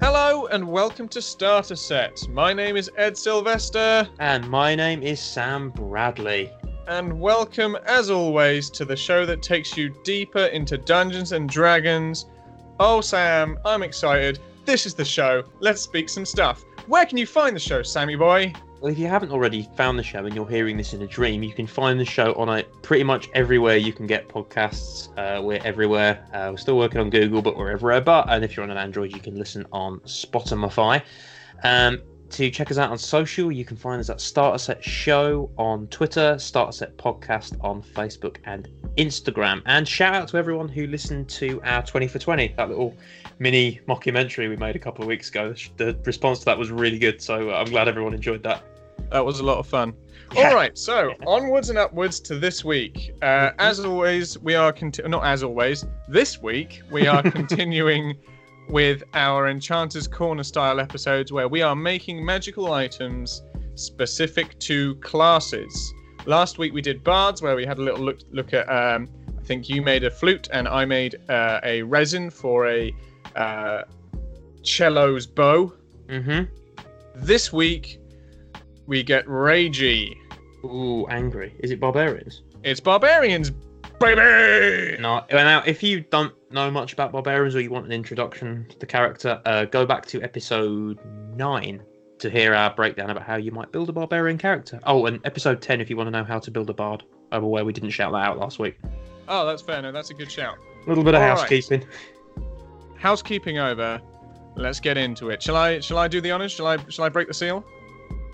Hello 0.00 0.46
and 0.46 0.68
welcome 0.68 1.08
to 1.08 1.20
Starter 1.20 1.74
Set. 1.74 2.28
My 2.28 2.52
name 2.52 2.76
is 2.76 2.88
Ed 2.96 3.18
Sylvester, 3.18 4.08
And 4.20 4.48
my 4.48 4.76
name 4.76 5.02
is 5.02 5.18
Sam 5.20 5.70
Bradley. 5.70 6.52
and 6.86 7.18
welcome, 7.20 7.76
as 7.84 8.08
always, 8.10 8.70
to 8.70 8.84
the 8.84 8.94
show 8.94 9.26
that 9.26 9.42
takes 9.42 9.76
you 9.76 9.92
deeper 10.04 10.44
into 10.46 10.78
Dungeons 10.78 11.32
and 11.32 11.48
Dragons. 11.48 12.26
Oh, 12.78 13.00
Sam, 13.00 13.58
I'm 13.64 13.82
excited. 13.82 14.38
This 14.66 14.86
is 14.86 14.94
the 14.94 15.04
show. 15.04 15.42
Let's 15.58 15.82
speak 15.82 16.08
some 16.08 16.24
stuff. 16.24 16.62
Where 16.86 17.06
can 17.06 17.18
you 17.18 17.26
find 17.26 17.56
the 17.56 17.60
show, 17.60 17.82
Sammy 17.82 18.14
boy? 18.14 18.52
Well, 18.80 18.92
if 18.92 18.98
you 18.98 19.06
haven't 19.06 19.30
already 19.30 19.66
found 19.74 19.98
the 19.98 20.02
show 20.02 20.26
and 20.26 20.34
you're 20.34 20.48
hearing 20.48 20.76
this 20.76 20.92
in 20.92 21.00
a 21.00 21.06
dream, 21.06 21.42
you 21.42 21.54
can 21.54 21.66
find 21.66 21.98
the 21.98 22.04
show 22.04 22.34
on 22.34 22.50
a, 22.50 22.62
pretty 22.82 23.04
much 23.04 23.30
everywhere 23.32 23.78
you 23.78 23.92
can 23.92 24.06
get 24.06 24.28
podcasts. 24.28 25.08
Uh, 25.16 25.40
we're 25.40 25.60
everywhere. 25.64 26.26
Uh, 26.34 26.48
we're 26.50 26.58
still 26.58 26.76
working 26.76 27.00
on 27.00 27.08
Google, 27.08 27.40
but 27.40 27.56
we're 27.56 27.70
everywhere. 27.70 28.02
But 28.02 28.26
and 28.28 28.44
if 28.44 28.54
you're 28.54 28.64
on 28.64 28.70
an 28.70 28.76
Android, 28.76 29.12
you 29.12 29.20
can 29.20 29.34
listen 29.34 29.66
on 29.72 30.00
Spotify. 30.00 31.02
Um, 31.64 32.02
to 32.30 32.50
check 32.50 32.70
us 32.70 32.78
out 32.78 32.90
on 32.90 32.98
social, 32.98 33.50
you 33.52 33.64
can 33.64 33.76
find 33.76 34.00
us 34.00 34.10
at 34.10 34.20
Starter 34.20 34.58
Set 34.58 34.84
Show 34.84 35.50
on 35.56 35.86
Twitter, 35.88 36.38
Starter 36.38 36.72
Set 36.72 36.96
Podcast 36.96 37.62
on 37.62 37.82
Facebook 37.82 38.36
and 38.44 38.68
Instagram. 38.96 39.62
And 39.66 39.86
shout 39.86 40.14
out 40.14 40.28
to 40.28 40.36
everyone 40.36 40.68
who 40.68 40.86
listened 40.86 41.28
to 41.30 41.60
our 41.64 41.82
20 41.82 42.08
for 42.08 42.18
20, 42.18 42.54
that 42.56 42.68
little 42.68 42.94
mini 43.38 43.80
mockumentary 43.88 44.48
we 44.48 44.56
made 44.56 44.76
a 44.76 44.78
couple 44.78 45.02
of 45.02 45.08
weeks 45.08 45.28
ago. 45.28 45.54
The 45.76 45.96
response 46.04 46.40
to 46.40 46.44
that 46.46 46.58
was 46.58 46.70
really 46.70 46.98
good, 46.98 47.20
so 47.20 47.50
uh, 47.50 47.54
I'm 47.54 47.70
glad 47.70 47.88
everyone 47.88 48.14
enjoyed 48.14 48.42
that. 48.42 48.62
That 49.10 49.24
was 49.24 49.40
a 49.40 49.44
lot 49.44 49.58
of 49.58 49.66
fun. 49.66 49.94
Yeah. 50.34 50.48
All 50.48 50.54
right, 50.54 50.76
so 50.76 51.14
onwards 51.26 51.70
and 51.70 51.78
upwards 51.78 52.20
to 52.20 52.38
this 52.38 52.64
week. 52.64 53.14
Uh, 53.22 53.50
as 53.58 53.80
always, 53.80 54.38
we 54.38 54.54
are 54.54 54.72
conti- 54.72 55.06
not 55.06 55.24
as 55.24 55.42
always. 55.42 55.84
This 56.08 56.42
week 56.42 56.82
we 56.90 57.06
are 57.06 57.22
continuing 57.30 58.16
with 58.68 59.02
our 59.14 59.48
Enchanter's 59.48 60.08
Corner 60.08 60.42
style 60.42 60.80
episodes, 60.80 61.32
where 61.32 61.48
we 61.48 61.62
are 61.62 61.76
making 61.76 62.24
magical 62.24 62.72
items 62.72 63.42
specific 63.74 64.58
to 64.60 64.94
classes. 64.96 65.94
Last 66.24 66.58
week 66.58 66.72
we 66.72 66.82
did 66.82 67.04
bards, 67.04 67.42
where 67.42 67.54
we 67.54 67.64
had 67.64 67.78
a 67.78 67.82
little 67.82 68.04
look 68.04 68.18
look 68.30 68.52
at. 68.52 68.68
Um, 68.68 69.08
I 69.38 69.42
think 69.42 69.68
you 69.68 69.82
made 69.82 70.02
a 70.02 70.10
flute, 70.10 70.48
and 70.52 70.66
I 70.66 70.84
made 70.84 71.16
uh, 71.28 71.60
a 71.62 71.82
resin 71.82 72.30
for 72.30 72.66
a 72.68 72.92
uh, 73.36 73.82
cello's 74.62 75.26
bow. 75.26 75.72
Mm-hmm. 76.08 76.44
This 77.14 77.52
week 77.52 78.00
we 78.86 79.02
get 79.02 79.26
ragey. 79.26 80.16
Ooh, 80.64 81.06
angry. 81.08 81.54
Is 81.60 81.70
it 81.70 81.78
barbarians? 81.78 82.42
It's 82.64 82.80
barbarians, 82.80 83.52
baby. 84.00 85.00
No. 85.00 85.24
Now, 85.30 85.62
if 85.66 85.82
you 85.82 86.00
don't 86.00 86.32
know 86.50 86.70
much 86.70 86.92
about 86.92 87.12
barbarians 87.12 87.54
or 87.54 87.60
you 87.60 87.70
want 87.70 87.86
an 87.86 87.92
introduction 87.92 88.66
to 88.70 88.78
the 88.78 88.86
character, 88.86 89.40
uh, 89.44 89.64
go 89.66 89.84
back 89.86 90.06
to 90.06 90.22
episode 90.22 90.98
nine 91.36 91.82
to 92.18 92.30
hear 92.30 92.54
our 92.54 92.74
breakdown 92.74 93.10
about 93.10 93.24
how 93.24 93.36
you 93.36 93.50
might 93.52 93.70
build 93.72 93.88
a 93.88 93.92
barbarian 93.92 94.38
character. 94.38 94.80
Oh, 94.84 95.06
and 95.06 95.20
episode 95.24 95.60
ten 95.60 95.80
if 95.80 95.90
you 95.90 95.96
want 95.96 96.06
to 96.06 96.10
know 96.10 96.24
how 96.24 96.38
to 96.38 96.50
build 96.50 96.70
a 96.70 96.74
bard. 96.74 97.02
Over 97.32 97.46
where 97.46 97.64
we 97.64 97.72
didn't 97.72 97.90
shout 97.90 98.12
that 98.12 98.18
out 98.18 98.38
last 98.38 98.58
week. 98.60 98.78
Oh, 99.26 99.44
that's 99.44 99.60
fair. 99.60 99.82
No, 99.82 99.90
that's 99.90 100.10
a 100.10 100.14
good 100.14 100.30
shout. 100.30 100.56
A 100.84 100.88
little 100.88 101.02
bit 101.02 101.14
of 101.16 101.20
All 101.22 101.28
right. 101.28 101.38
housekeeping. 101.38 101.84
Housekeeping 102.96 103.58
over. 103.58 104.00
Let's 104.54 104.78
get 104.80 104.96
into 104.96 105.30
it. 105.30 105.42
Shall 105.42 105.56
I? 105.56 105.80
Shall 105.80 105.98
I 105.98 106.06
do 106.08 106.20
the 106.20 106.30
honors? 106.30 106.52
Shall 106.52 106.68
I? 106.68 106.78
Shall 106.88 107.04
I 107.04 107.08
break 107.08 107.26
the 107.28 107.34
seal? 107.34 107.64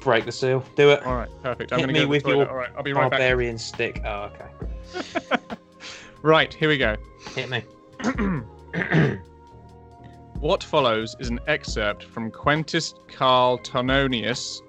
Break 0.03 0.27
the 0.27 0.33
seal. 0.33 0.63
Do 0.77 0.91
it. 0.91 1.05
All 1.07 1.15
right, 1.17 1.29
perfect. 1.43 1.73
I'm 1.73 1.79
Hit 1.79 1.87
gonna 1.87 1.93
me 1.95 2.05
go 2.05 2.09
with 2.09 2.23
toilet. 2.23 2.37
your 2.37 2.51
All 2.51 2.57
right, 2.57 2.71
I'll 2.77 2.83
be 2.83 2.93
right 2.93 3.11
back. 3.11 3.19
Barbarian 3.19 3.57
stick. 3.57 4.01
Oh, 4.05 4.25
okay. 4.35 4.47
Right, 6.23 6.55
here 6.55 6.69
we 6.69 6.79
go. 6.79 6.97
Hit 7.35 7.51
me. 7.51 7.65
What 10.43 10.65
follows 10.65 11.15
is 11.21 11.29
an 11.29 11.39
excerpt 11.47 12.03
from 12.03 12.33
Quintus 12.33 12.95
Carl 13.07 13.59
Tononius 13.59 14.61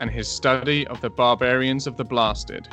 and 0.00 0.10
his 0.10 0.26
study 0.26 0.86
of 0.86 1.02
the 1.02 1.10
barbarians 1.10 1.86
of 1.86 1.98
the 1.98 2.04
blasted. 2.04 2.66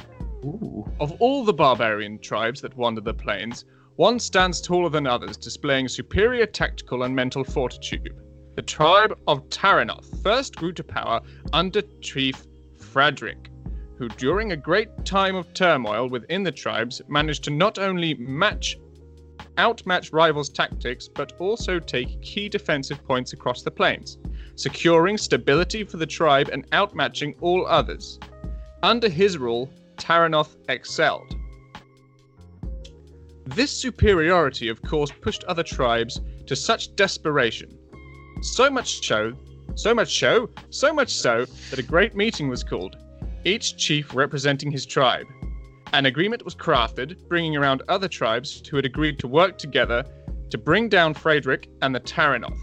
Ooh. 0.45 0.89
Of 1.01 1.11
all 1.19 1.43
the 1.43 1.53
barbarian 1.53 2.17
tribes 2.17 2.61
that 2.61 2.77
wander 2.77 3.01
the 3.01 3.13
plains, 3.13 3.65
one 3.97 4.19
stands 4.19 4.61
taller 4.61 4.87
than 4.87 5.05
others, 5.05 5.35
displaying 5.35 5.89
superior 5.89 6.45
tactical 6.45 7.03
and 7.03 7.13
mental 7.13 7.43
fortitude. 7.43 8.15
The 8.55 8.61
tribe 8.61 9.17
of 9.27 9.49
Taranoth 9.49 10.23
first 10.23 10.55
grew 10.55 10.71
to 10.71 10.83
power 10.83 11.19
under 11.51 11.81
Chief 11.99 12.41
Frederick, 12.77 13.49
who, 13.97 14.09
during 14.09 14.51
a 14.51 14.57
great 14.57 14.89
time 15.05 15.35
of 15.35 15.53
turmoil 15.53 16.09
within 16.09 16.43
the 16.43 16.51
tribes, 16.51 17.01
managed 17.07 17.43
to 17.45 17.51
not 17.51 17.77
only 17.79 18.13
match 18.15 18.77
outmatch 19.57 20.11
rivals' 20.11 20.49
tactics, 20.49 21.07
but 21.07 21.33
also 21.39 21.79
take 21.79 22.21
key 22.21 22.49
defensive 22.49 23.03
points 23.05 23.33
across 23.33 23.61
the 23.61 23.71
plains, 23.71 24.17
securing 24.55 25.17
stability 25.17 25.83
for 25.83 25.97
the 25.97 26.05
tribe 26.05 26.49
and 26.51 26.69
outmatching 26.71 27.35
all 27.41 27.65
others. 27.65 28.19
Under 28.83 29.09
his 29.09 29.37
rule, 29.37 29.69
Taranoth 29.97 30.57
excelled. 30.67 31.35
This 33.45 33.71
superiority, 33.71 34.69
of 34.69 34.81
course, 34.81 35.11
pushed 35.21 35.43
other 35.45 35.63
tribes 35.63 36.19
to 36.47 36.55
such 36.55 36.95
desperation. 36.95 37.77
So 38.41 38.69
much 38.69 39.07
so, 39.07 39.33
so 39.75 39.93
much 39.93 40.19
so, 40.19 40.49
so 40.69 40.93
much 40.93 41.13
so 41.13 41.45
that 41.69 41.79
a 41.79 41.83
great 41.83 42.15
meeting 42.15 42.49
was 42.49 42.63
called, 42.63 42.97
each 43.45 43.77
chief 43.77 44.13
representing 44.13 44.71
his 44.71 44.85
tribe. 44.85 45.27
An 45.93 46.07
agreement 46.07 46.43
was 46.43 46.55
crafted, 46.55 47.15
bringing 47.29 47.55
around 47.55 47.83
other 47.87 48.07
tribes 48.07 48.61
who 48.67 48.75
had 48.75 48.85
agreed 48.85 49.19
to 49.19 49.27
work 49.27 49.57
together 49.57 50.03
to 50.49 50.57
bring 50.57 50.89
down 50.89 51.13
Frederick 51.13 51.69
and 51.81 51.93
the 51.93 51.99
Taranoth. 51.99 52.57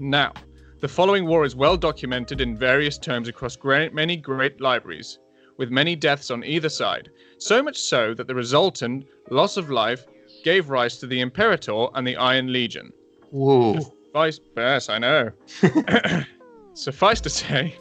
Now, 0.00 0.32
the 0.80 0.88
following 0.88 1.26
war 1.26 1.44
is 1.44 1.54
well 1.54 1.76
documented 1.76 2.40
in 2.40 2.58
various 2.58 2.98
terms 2.98 3.28
across 3.28 3.54
great, 3.54 3.94
many 3.94 4.16
great 4.16 4.60
libraries, 4.60 5.18
with 5.58 5.70
many 5.70 5.94
deaths 5.94 6.30
on 6.30 6.42
either 6.44 6.68
side, 6.68 7.10
so 7.38 7.62
much 7.62 7.78
so 7.78 8.14
that 8.14 8.26
the 8.26 8.34
resultant 8.34 9.06
loss 9.30 9.56
of 9.56 9.70
life 9.70 10.04
gave 10.42 10.70
rise 10.70 10.96
to 10.98 11.06
the 11.06 11.20
Imperator 11.20 11.86
and 11.94 12.06
the 12.06 12.16
Iron 12.16 12.52
Legion. 12.52 12.90
Whoa. 13.30 13.78
Vice, 14.12 14.40
yes, 14.56 14.88
I 14.88 14.98
know. 14.98 15.30
Suffice 16.74 17.20
to 17.20 17.30
say, 17.30 17.76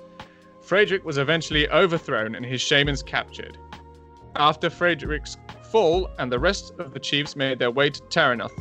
Frederick 0.71 1.03
was 1.03 1.17
eventually 1.17 1.69
overthrown 1.69 2.33
and 2.33 2.45
his 2.45 2.61
shamans 2.61 3.03
captured. 3.03 3.57
After 4.37 4.69
Frederick's 4.69 5.35
fall, 5.69 6.09
and 6.17 6.31
the 6.31 6.39
rest 6.39 6.71
of 6.79 6.93
the 6.93 6.99
chiefs 6.99 7.35
made 7.35 7.59
their 7.59 7.71
way 7.71 7.89
to 7.89 8.01
Taranoth, 8.03 8.57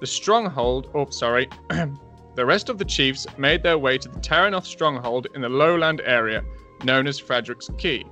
the 0.00 0.06
stronghold, 0.06 0.88
oh, 0.94 1.10
sorry, 1.10 1.50
the 2.34 2.46
rest 2.46 2.70
of 2.70 2.78
the 2.78 2.84
chiefs 2.86 3.26
made 3.36 3.62
their 3.62 3.76
way 3.76 3.98
to 3.98 4.08
the 4.08 4.20
Taranoth 4.20 4.64
stronghold 4.64 5.26
in 5.34 5.42
the 5.42 5.48
lowland 5.50 6.00
area 6.06 6.42
known 6.82 7.06
as 7.06 7.18
Frederick's 7.18 7.68
Key. 7.76 8.06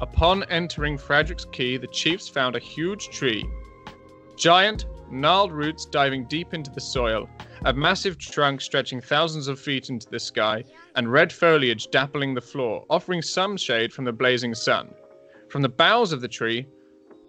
Upon 0.00 0.44
entering 0.44 0.96
Frederick's 0.96 1.44
Key, 1.44 1.76
the 1.76 1.88
chiefs 1.88 2.26
found 2.26 2.56
a 2.56 2.58
huge 2.58 3.10
tree. 3.10 3.46
Giant, 4.36 4.86
gnarled 5.10 5.52
roots 5.52 5.84
diving 5.84 6.26
deep 6.26 6.54
into 6.54 6.70
the 6.70 6.80
soil, 6.80 7.28
a 7.64 7.72
massive 7.72 8.18
trunk 8.18 8.60
stretching 8.60 9.00
thousands 9.00 9.48
of 9.48 9.60
feet 9.60 9.90
into 9.90 10.08
the 10.10 10.18
sky, 10.18 10.64
and 10.96 11.10
red 11.10 11.32
foliage 11.32 11.88
dappling 11.88 12.34
the 12.34 12.40
floor, 12.40 12.84
offering 12.90 13.22
some 13.22 13.56
shade 13.56 13.92
from 13.92 14.04
the 14.04 14.12
blazing 14.12 14.54
sun. 14.54 14.92
From 15.48 15.62
the 15.62 15.68
boughs 15.68 16.12
of 16.12 16.20
the 16.20 16.28
tree, 16.28 16.66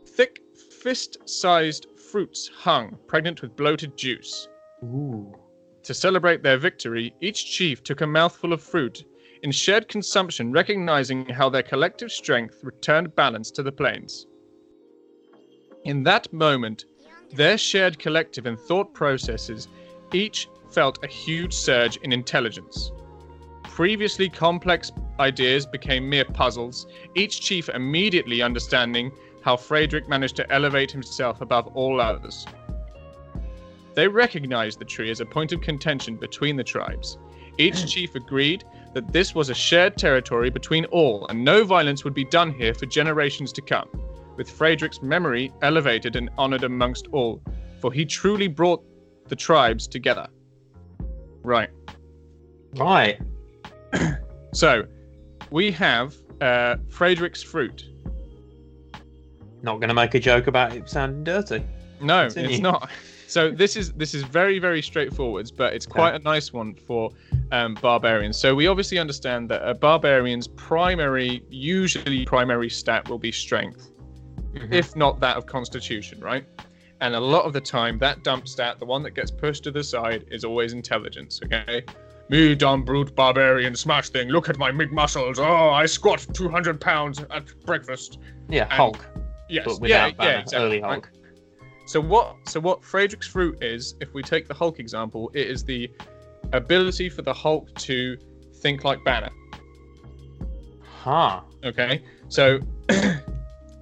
thick, 0.06 0.41
fist 0.81 1.18
sized 1.25 1.88
fruits 2.12 2.50
hung, 2.53 2.97
pregnant 3.08 3.41
with 3.41 3.56
bloated 3.56 3.97
juice. 3.97 4.47
Ooh. 4.84 5.34
To 5.84 5.94
celebrate 5.94 6.42
their 6.42 6.57
victory, 6.57 7.13
each 7.21 7.45
chief 7.45 7.83
took 7.83 8.01
a 8.01 8.07
mouthful 8.07 8.54
of 8.54 8.62
fruit 8.63 9.06
in 9.44 9.51
shared 9.51 9.88
consumption, 9.88 10.51
recognizing 10.51 11.28
how 11.28 11.50
their 11.50 11.62
collective 11.62 12.12
strength 12.12 12.60
returned 12.63 13.16
balance 13.16 13.51
to 13.51 13.62
the 13.62 13.71
plains. 13.71 14.25
In 15.83 16.01
that 16.04 16.33
moment, 16.33 16.86
their 17.31 17.57
shared 17.57 18.00
collective 18.00 18.45
and 18.45 18.60
thought 18.60 18.94
processes 18.94 19.68
each 20.13 20.50
felt 20.69 21.04
a 21.04 21.07
huge 21.07 21.54
surge 21.54 21.98
in 21.98 22.12
intelligence. 22.12 22.92
Previously 23.63 24.30
complex 24.30 24.92
ideas 25.19 25.66
became 25.66 26.10
mere 26.10 26.25
puzzles, 26.25 26.88
each 27.16 27.42
chief 27.42 27.69
immediately 27.69 28.42
understanding 28.42 29.12
how 29.42 29.56
Frederick 29.56 30.07
managed 30.07 30.36
to 30.38 30.51
elevate 30.51 30.92
himself 30.92 31.42
above 31.42 31.68
all 31.75 32.01
others. 32.01 32.45
They 33.94 34.07
recognized 34.07 34.80
the 34.80 34.86
tree 34.86 35.10
as 35.10 35.21
a 35.21 35.25
point 35.25 35.54
of 35.54 35.62
contention 35.62 36.18
between 36.18 36.57
the 36.57 36.63
tribes. 36.63 37.18
Each 37.57 37.75
mm. 37.75 37.88
chief 37.88 38.16
agreed 38.16 38.66
that 38.94 39.13
this 39.13 39.33
was 39.33 39.50
a 39.50 39.54
shared 39.54 39.98
territory 39.98 40.50
between 40.50 40.86
all, 40.86 41.28
and 41.28 41.44
no 41.44 41.63
violence 41.63 42.04
would 42.04 42.13
be 42.13 42.25
done 42.25 42.51
here 42.51 42.74
for 42.74 42.86
generations 42.86 43.54
to 43.54 43.62
come, 43.62 43.89
with 44.35 44.49
Frederick's 44.49 45.01
memory 45.01 45.51
elevated 45.61 46.15
and 46.15 46.29
honored 46.37 46.63
amongst 46.63 47.07
all, 47.11 47.41
for 47.79 47.91
he 47.91 48.05
truly 48.05 48.47
brought 48.47 48.83
the 49.27 49.35
tribes 49.35 49.87
together. 49.87 50.27
Right. 51.43 51.69
Right. 52.75 53.19
So, 54.53 54.85
we 55.51 55.69
have 55.71 56.15
uh, 56.39 56.77
Frederick's 56.87 57.43
fruit. 57.43 57.89
Not 59.63 59.81
going 59.81 59.89
to 59.89 59.93
make 59.93 60.15
a 60.15 60.19
joke 60.19 60.47
about 60.47 60.73
it 60.73 60.89
sounding 60.89 61.25
dirty. 61.25 61.61
No, 61.99 62.27
Continue. 62.27 62.51
it's 62.51 62.59
not. 62.61 62.89
So 63.27 63.51
this 63.51 63.75
is 63.75 63.91
this 63.93 64.13
is 64.13 64.23
very 64.23 64.59
very 64.59 64.81
straightforward, 64.81 65.51
but 65.57 65.73
it's 65.73 65.85
quite 65.85 66.15
a 66.15 66.19
nice 66.19 66.53
one 66.53 66.75
for 66.75 67.11
um, 67.51 67.73
barbarians. 67.81 68.37
So 68.37 68.53
we 68.53 68.67
obviously 68.67 68.99
understand 68.99 69.49
that 69.49 69.67
a 69.67 69.73
barbarian's 69.73 70.47
primary, 70.47 71.43
usually 71.49 72.25
primary 72.25 72.69
stat 72.69 73.09
will 73.09 73.17
be 73.17 73.31
strength, 73.31 73.91
Mhm. 74.56 74.74
if 74.74 74.96
not 74.96 75.19
that 75.19 75.38
of 75.38 75.46
constitution, 75.46 76.19
right? 76.19 76.46
And 77.02 77.13
a 77.16 77.19
lot 77.19 77.44
of 77.46 77.54
the 77.54 77.62
time, 77.62 77.98
that 78.00 78.24
dump 78.24 78.48
stat, 78.48 78.80
the 78.80 78.86
one 78.86 79.04
that 79.04 79.12
gets 79.12 79.30
pushed 79.30 79.63
to 79.66 79.72
the 79.72 79.84
side, 79.84 80.25
is 80.31 80.44
always 80.46 80.74
intelligence. 80.74 81.42
Okay. 81.44 81.84
Me, 82.30 82.56
dumb 82.56 82.84
brute 82.84 83.13
barbarian 83.16 83.75
smash 83.75 84.10
thing. 84.10 84.30
Look 84.30 84.50
at 84.50 84.57
my 84.57 84.72
big 84.72 84.92
muscles. 84.92 85.38
Oh, 85.38 85.69
I 85.69 85.86
squat 85.86 86.25
200 86.34 86.80
pounds 86.81 87.24
at 87.30 87.44
breakfast. 87.66 88.19
yeah, 88.50 88.63
and- 88.63 88.74
Hulk, 88.74 89.06
Yes. 89.50 89.66
but 89.66 89.88
yeah, 89.90 90.07
without 90.07 90.24
yeah, 90.25 90.40
exactly. 90.40 90.66
early? 90.66 90.81
Hulk. 90.81 91.10
So 91.88 92.00
what 92.02 92.36
so 92.48 92.60
what 92.60 92.84
Friedrich's 92.84 93.28
fruit 93.28 93.62
is, 93.62 93.96
if 94.00 94.12
we 94.16 94.24
take 94.24 94.48
the 94.48 94.54
Hulk 94.56 94.80
example, 94.80 95.30
it 95.36 95.48
is 95.48 95.63
the 95.63 95.92
ability 96.54 97.10
for 97.10 97.22
the 97.22 97.34
Hulk 97.34 97.72
to 97.75 98.18
think 98.62 98.84
like 98.84 99.04
Banner. 99.04 99.30
Huh. 101.04 101.42
Okay? 101.63 102.02
So 102.30 102.60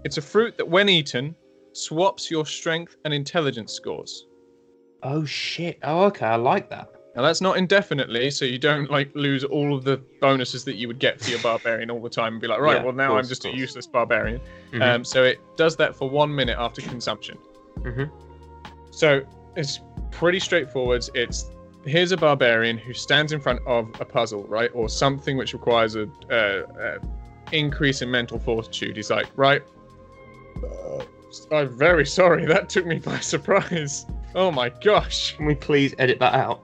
it's 0.04 0.18
a 0.18 0.22
fruit 0.22 0.58
that 0.58 0.68
when 0.68 0.90
eaten 0.90 1.36
swaps 1.74 2.30
your 2.30 2.46
strength 2.46 2.98
and 3.06 3.14
intelligence 3.14 3.74
scores. 3.74 4.28
Oh 5.02 5.26
shit. 5.26 5.80
Oh, 5.84 6.04
okay. 6.06 6.26
I 6.26 6.36
like 6.36 6.70
that. 6.70 6.90
Now 7.16 7.22
that's 7.22 7.42
not 7.42 7.58
indefinitely, 7.58 8.32
so 8.32 8.46
you 8.46 8.58
don't 8.58 8.90
like 8.90 9.12
lose 9.14 9.44
all 9.44 9.76
of 9.76 9.84
the 9.84 10.02
bonuses 10.20 10.66
that 10.66 10.76
you 10.76 10.88
would 10.88 10.98
get 11.00 11.22
for 11.22 11.30
your 11.30 11.40
barbarian 11.40 11.92
all 11.92 12.02
the 12.02 12.10
time 12.10 12.34
and 12.34 12.42
be 12.42 12.48
like, 12.48 12.60
right, 12.60 12.78
Yeah, 12.78 12.84
well 12.84 12.94
now 12.94 13.10
course, 13.10 13.26
I'm 13.26 13.30
just 13.30 13.46
a 13.46 13.56
useless 13.56 13.86
barbarian. 13.86 14.42
Mhm. 14.72 14.82
Um, 14.82 15.06
so 15.06 15.24
it 15.24 15.40
does 15.56 15.76
that 15.76 15.96
for 15.96 16.10
one 16.10 16.34
minute 16.34 16.58
after 16.58 16.82
consumption. 16.82 17.38
Mhm. 17.80 18.10
So 18.92 19.22
it's 19.56 19.80
pretty 20.12 20.40
straightforward. 20.40 21.08
It's 21.14 21.52
here's 21.86 22.12
a 22.14 22.18
barbarian 22.18 22.78
who 22.78 22.94
stands 22.94 23.32
in 23.32 23.40
front 23.40 23.60
of 23.68 23.90
a 24.00 24.06
puzzle, 24.06 24.46
right, 24.46 24.72
or 24.74 24.90
something 24.90 25.38
which 25.38 25.54
requires 25.54 25.96
a, 25.96 26.08
a, 26.32 26.64
a 26.64 27.00
increase 27.52 28.02
in 28.02 28.10
mental 28.10 28.40
fortitude. 28.40 28.96
He's 28.96 29.10
like, 29.12 29.28
right, 29.36 29.62
uh, 29.62 29.66
I'm 31.52 31.78
very 31.78 32.06
sorry. 32.06 32.46
That 32.54 32.70
took 32.70 32.86
me 32.86 33.00
by 33.00 33.20
surprise. 33.20 34.06
Oh 34.36 34.52
my 34.52 34.70
gosh. 34.70 35.36
Can 35.36 35.46
we 35.46 35.56
please 35.56 35.94
edit 36.00 36.20
that 36.20 36.34
out? 36.34 36.62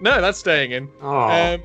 No, 0.00 0.20
that's 0.20 0.38
staying 0.38 0.72
in. 0.72 0.88
Oh. 1.00 1.28
Um, 1.28 1.62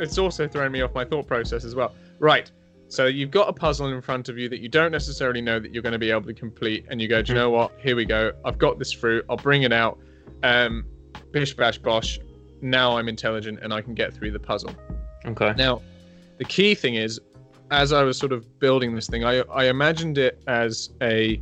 it's 0.00 0.18
also 0.18 0.48
thrown 0.48 0.72
me 0.72 0.80
off 0.82 0.94
my 0.94 1.04
thought 1.04 1.26
process 1.26 1.64
as 1.64 1.74
well. 1.74 1.94
Right. 2.18 2.50
So 2.88 3.06
you've 3.06 3.30
got 3.30 3.48
a 3.48 3.52
puzzle 3.52 3.92
in 3.92 4.00
front 4.00 4.28
of 4.28 4.36
you 4.38 4.48
that 4.48 4.58
you 4.60 4.68
don't 4.68 4.90
necessarily 4.90 5.40
know 5.40 5.60
that 5.60 5.72
you're 5.72 5.82
going 5.82 5.92
to 5.92 5.98
be 5.98 6.10
able 6.10 6.22
to 6.22 6.34
complete, 6.34 6.84
and 6.90 7.00
you 7.00 7.06
go, 7.06 7.22
"Do 7.22 7.32
you 7.32 7.38
Mhm. 7.38 7.42
know 7.42 7.50
what? 7.50 7.72
Here 7.80 7.94
we 7.94 8.04
go. 8.04 8.32
I've 8.44 8.58
got 8.58 8.78
this 8.80 8.92
fruit. 8.92 9.24
I'll 9.30 9.36
bring 9.36 9.62
it 9.62 9.72
out. 9.72 9.98
Um, 10.42 10.84
bish 11.30 11.54
bash 11.54 11.78
bosh. 11.78 12.18
Now 12.62 12.96
I'm 12.98 13.08
intelligent 13.08 13.60
and 13.62 13.72
I 13.72 13.80
can 13.80 13.94
get 13.94 14.12
through 14.12 14.32
the 14.32 14.40
puzzle." 14.40 14.74
okay. 15.26 15.52
Now, 15.56 15.82
the 16.38 16.44
key 16.44 16.74
thing 16.74 16.94
is, 16.96 17.20
as 17.70 17.92
I 17.92 18.02
was 18.02 18.18
sort 18.18 18.32
of 18.32 18.58
building 18.58 18.94
this 18.94 19.06
thing, 19.06 19.24
I 19.24 19.40
I 19.52 19.64
imagined 19.64 20.18
it 20.18 20.42
as 20.46 20.90
a 21.02 21.40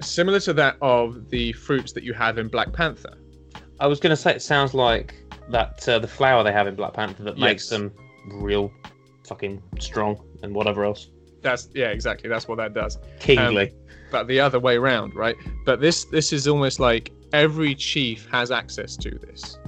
similar 0.00 0.40
to 0.40 0.52
that 0.54 0.76
of 0.80 1.30
the 1.30 1.52
fruits 1.52 1.92
that 1.92 2.04
you 2.04 2.12
have 2.12 2.38
in 2.38 2.48
Black 2.48 2.72
Panther. 2.72 3.14
I 3.80 3.86
was 3.86 3.98
going 4.00 4.10
to 4.10 4.16
say 4.16 4.34
it 4.34 4.42
sounds 4.42 4.74
like 4.74 5.14
that 5.50 5.88
uh, 5.88 5.98
the 5.98 6.08
flower 6.08 6.44
they 6.44 6.52
have 6.52 6.66
in 6.66 6.74
Black 6.74 6.94
Panther 6.94 7.22
that 7.24 7.38
makes 7.38 7.68
them 7.68 7.92
real 8.26 8.70
fucking 9.26 9.62
strong 9.80 10.22
and 10.42 10.54
whatever 10.54 10.84
else. 10.84 11.08
That's 11.40 11.68
yeah, 11.74 11.88
exactly. 11.88 12.28
That's 12.28 12.46
what 12.46 12.58
that 12.58 12.74
does. 12.74 12.98
Kingly. 13.18 13.74
But 14.10 14.28
the 14.28 14.38
other 14.38 14.60
way 14.60 14.76
around, 14.76 15.14
right? 15.16 15.36
But 15.64 15.80
this 15.80 16.04
this 16.04 16.32
is 16.32 16.46
almost 16.46 16.78
like 16.78 17.10
every 17.32 17.74
chief 17.74 18.28
has 18.30 18.50
access 18.50 18.96
to 18.98 19.10
this. 19.10 19.58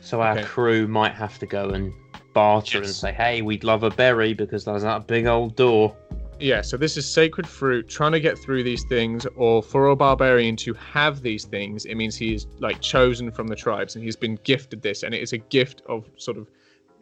so 0.00 0.20
our 0.20 0.36
okay. 0.36 0.42
crew 0.42 0.88
might 0.88 1.14
have 1.14 1.38
to 1.38 1.46
go 1.46 1.70
and 1.70 1.92
barter 2.32 2.78
and 2.78 2.86
say, 2.86 3.12
"Hey, 3.12 3.42
we'd 3.42 3.64
love 3.64 3.82
a 3.82 3.90
berry 3.90 4.34
because 4.34 4.64
there's 4.64 4.82
that 4.82 5.06
big 5.06 5.26
old 5.26 5.56
door." 5.56 5.96
Yeah, 6.38 6.62
so 6.62 6.76
this 6.76 6.96
is 6.96 7.06
sacred 7.06 7.46
fruit. 7.46 7.88
Trying 7.88 8.12
to 8.12 8.20
get 8.20 8.38
through 8.38 8.62
these 8.62 8.84
things, 8.84 9.26
or 9.36 9.62
for 9.62 9.88
a 9.88 9.96
barbarian 9.96 10.56
to 10.56 10.72
have 10.74 11.20
these 11.20 11.44
things, 11.44 11.84
it 11.84 11.96
means 11.96 12.16
he 12.16 12.34
is 12.34 12.46
like 12.60 12.80
chosen 12.80 13.30
from 13.30 13.46
the 13.46 13.56
tribes, 13.56 13.94
and 13.94 14.04
he's 14.04 14.16
been 14.16 14.38
gifted 14.42 14.80
this, 14.80 15.02
and 15.02 15.14
it 15.14 15.22
is 15.22 15.32
a 15.32 15.38
gift 15.38 15.82
of 15.86 16.08
sort 16.16 16.38
of. 16.38 16.48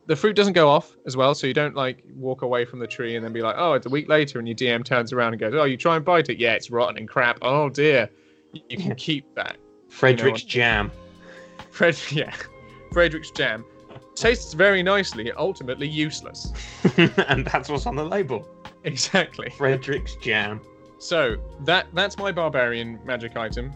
The 0.06 0.16
fruit 0.16 0.34
doesn't 0.34 0.54
go 0.54 0.68
off 0.68 0.96
as 1.06 1.16
well, 1.16 1.34
so 1.34 1.46
you 1.46 1.54
don't 1.54 1.76
like 1.76 2.02
walk 2.16 2.40
away 2.42 2.64
from 2.64 2.78
the 2.78 2.86
tree 2.86 3.14
and 3.14 3.24
then 3.24 3.32
be 3.32 3.42
like, 3.42 3.56
"Oh, 3.58 3.74
it's 3.74 3.86
a 3.86 3.90
week 3.90 4.08
later," 4.08 4.38
and 4.38 4.48
your 4.48 4.56
DM 4.56 4.84
turns 4.84 5.12
around 5.12 5.34
and 5.34 5.40
goes, 5.40 5.54
"Oh, 5.54 5.64
you 5.64 5.76
try 5.76 5.96
and 5.96 6.04
bite 6.04 6.28
it? 6.30 6.38
Yeah, 6.38 6.54
it's 6.54 6.70
rotten 6.70 6.96
and 6.96 7.08
crap. 7.08 7.38
Oh 7.42 7.68
dear." 7.68 8.08
You 8.52 8.62
you 8.70 8.78
can 8.78 8.94
keep 8.94 9.34
that. 9.34 9.56
Frederick's 9.88 10.42
what? 10.42 10.48
jam. 10.48 10.90
Fred, 11.70 11.98
yeah, 12.10 12.34
Frederick's 12.92 13.30
jam 13.30 13.64
tastes 14.20 14.52
very 14.52 14.82
nicely, 14.82 15.32
ultimately 15.32 15.88
useless. 15.88 16.52
and 16.96 17.46
that's 17.46 17.68
what's 17.68 17.86
on 17.86 17.96
the 17.96 18.04
label. 18.04 18.46
Exactly. 18.84 19.50
Frederick's 19.50 20.16
jam. 20.16 20.60
So 20.98 21.36
that 21.60 21.86
that's 21.94 22.18
my 22.18 22.32
barbarian 22.32 22.98
magic 23.04 23.36
item. 23.36 23.72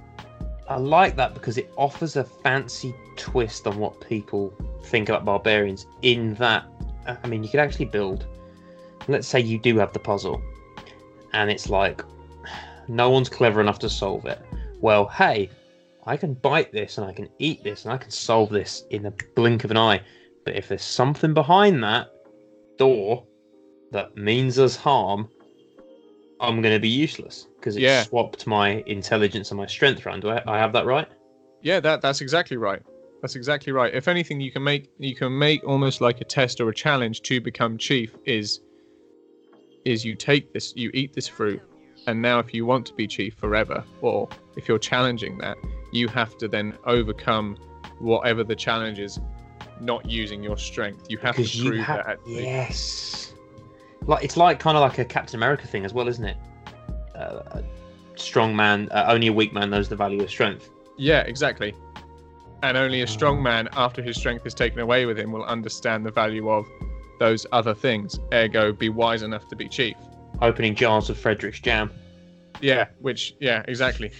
I 0.68 0.76
like 0.76 1.16
that 1.16 1.34
because 1.34 1.58
it 1.58 1.72
offers 1.76 2.16
a 2.16 2.24
fancy 2.24 2.94
twist 3.16 3.66
on 3.66 3.78
what 3.78 4.00
people 4.08 4.52
think 4.84 5.08
about 5.08 5.24
barbarians. 5.24 5.86
In 6.02 6.34
that, 6.34 6.64
I 7.06 7.26
mean, 7.26 7.42
you 7.42 7.48
could 7.50 7.60
actually 7.60 7.86
build. 7.86 8.26
Let's 9.08 9.26
say 9.26 9.40
you 9.40 9.58
do 9.58 9.76
have 9.78 9.92
the 9.92 9.98
puzzle, 9.98 10.40
and 11.32 11.50
it's 11.50 11.68
like 11.68 12.02
no 12.88 13.10
one's 13.10 13.28
clever 13.28 13.60
enough 13.60 13.78
to 13.80 13.90
solve 13.90 14.26
it. 14.26 14.40
Well, 14.80 15.06
hey, 15.06 15.50
I 16.06 16.16
can 16.16 16.34
bite 16.34 16.72
this 16.72 16.98
and 16.98 17.06
I 17.06 17.12
can 17.12 17.28
eat 17.38 17.62
this 17.62 17.84
and 17.84 17.92
I 17.92 17.96
can 17.96 18.10
solve 18.10 18.50
this 18.50 18.84
in 18.90 19.02
the 19.02 19.12
blink 19.36 19.64
of 19.64 19.70
an 19.70 19.76
eye. 19.76 20.00
But 20.44 20.56
if 20.56 20.68
there's 20.68 20.82
something 20.82 21.34
behind 21.34 21.82
that 21.84 22.08
door 22.78 23.24
that 23.92 24.16
means 24.16 24.58
us 24.58 24.76
harm, 24.76 25.28
I'm 26.40 26.60
going 26.60 26.74
to 26.74 26.80
be 26.80 26.88
useless 26.88 27.46
because 27.58 27.76
it 27.76 27.82
Yeah. 27.82 28.02
swapped 28.02 28.46
my 28.46 28.82
intelligence 28.86 29.50
and 29.50 29.58
my 29.58 29.66
strength 29.66 30.04
round. 30.04 30.22
Do 30.22 30.30
I, 30.30 30.42
I 30.46 30.58
have 30.58 30.72
that 30.72 30.86
right? 30.86 31.08
Yeah, 31.62 31.78
that 31.80 32.00
that's 32.02 32.20
exactly 32.20 32.56
right. 32.56 32.82
That's 33.20 33.37
exactly 33.37 33.72
right. 33.72 33.94
If 33.94 34.08
anything, 34.08 34.40
you 34.40 34.50
can 34.50 34.64
make 34.64 34.90
you 34.99 35.14
can 35.14 35.38
make 35.38 35.62
almost 35.62 36.00
like 36.00 36.20
a 36.20 36.25
test 36.25 36.61
or 36.61 36.68
a 36.68 36.75
challenge 36.75 37.22
to 37.22 37.40
become 37.40 37.78
chief. 37.78 38.16
Is 38.25 38.61
is 39.84 40.04
you 40.04 40.16
take 40.16 40.52
this, 40.52 40.72
you 40.75 40.90
eat 40.94 41.12
this 41.12 41.28
fruit, 41.28 41.61
and 42.08 42.20
now 42.20 42.40
if 42.40 42.52
you 42.52 42.66
want 42.66 42.87
to 42.87 42.94
be 42.94 43.06
chief 43.06 43.34
forever, 43.34 43.84
or 44.00 44.28
if 44.56 44.68
you're 44.68 44.78
challenging 44.78 45.38
that, 45.38 45.56
you 45.92 46.08
have 46.08 46.37
to 46.38 46.49
then 46.49 46.76
overcome 46.84 47.56
whatever 48.00 48.42
the 48.42 48.56
challenge 48.56 48.99
is, 48.99 49.20
not 49.82 50.08
using 50.08 50.42
your 50.42 50.56
strength. 50.56 51.06
You 51.10 51.18
have 51.18 51.36
Because 51.36 51.52
to 51.52 51.68
prove 51.68 51.80
have 51.84 51.98
that. 51.98 52.08
At 52.12 52.24
the, 52.24 52.32
yes, 52.32 53.34
like 54.06 54.24
it's 54.24 54.36
like 54.36 54.58
kind 54.58 54.76
of 54.76 54.80
like 54.80 54.98
a 54.98 55.04
Captain 55.04 55.36
America 55.36 55.66
thing 55.66 55.84
as 55.84 55.92
well, 55.92 56.08
isn't 56.08 56.24
it? 56.24 56.36
Uh, 57.14 57.42
a 57.60 57.64
strong 58.16 58.54
man, 58.56 58.88
uh, 58.92 59.06
only 59.08 59.26
a 59.28 59.32
weak 59.32 59.52
man 59.52 59.70
knows 59.70 59.88
the 59.88 59.96
value 59.96 60.22
of 60.22 60.30
strength. 60.30 60.70
Yeah, 60.96 61.20
exactly. 61.22 61.74
And 62.62 62.76
only 62.76 63.02
a 63.02 63.06
strong 63.06 63.38
Ah. 63.38 63.42
man, 63.42 63.68
after 63.72 64.02
his 64.02 64.16
strength 64.16 64.46
is 64.46 64.54
taken 64.54 64.78
away 64.78 65.04
with 65.06 65.18
him, 65.18 65.32
will 65.32 65.44
understand 65.44 66.06
the 66.06 66.12
value 66.12 66.48
of 66.48 66.66
those 67.18 67.44
other 67.52 67.74
things. 67.74 68.18
Ergo, 68.32 68.72
be 68.72 68.88
wise 68.88 69.22
enough 69.22 69.48
to 69.48 69.56
be 69.56 69.68
chief. 69.68 69.96
Opening 70.40 70.74
jars 70.74 71.10
of 71.10 71.18
Frederick's 71.18 71.60
jam. 71.60 71.90
Yeah, 72.60 72.86
which 73.00 73.34
yeah, 73.40 73.62
exactly. 73.66 74.12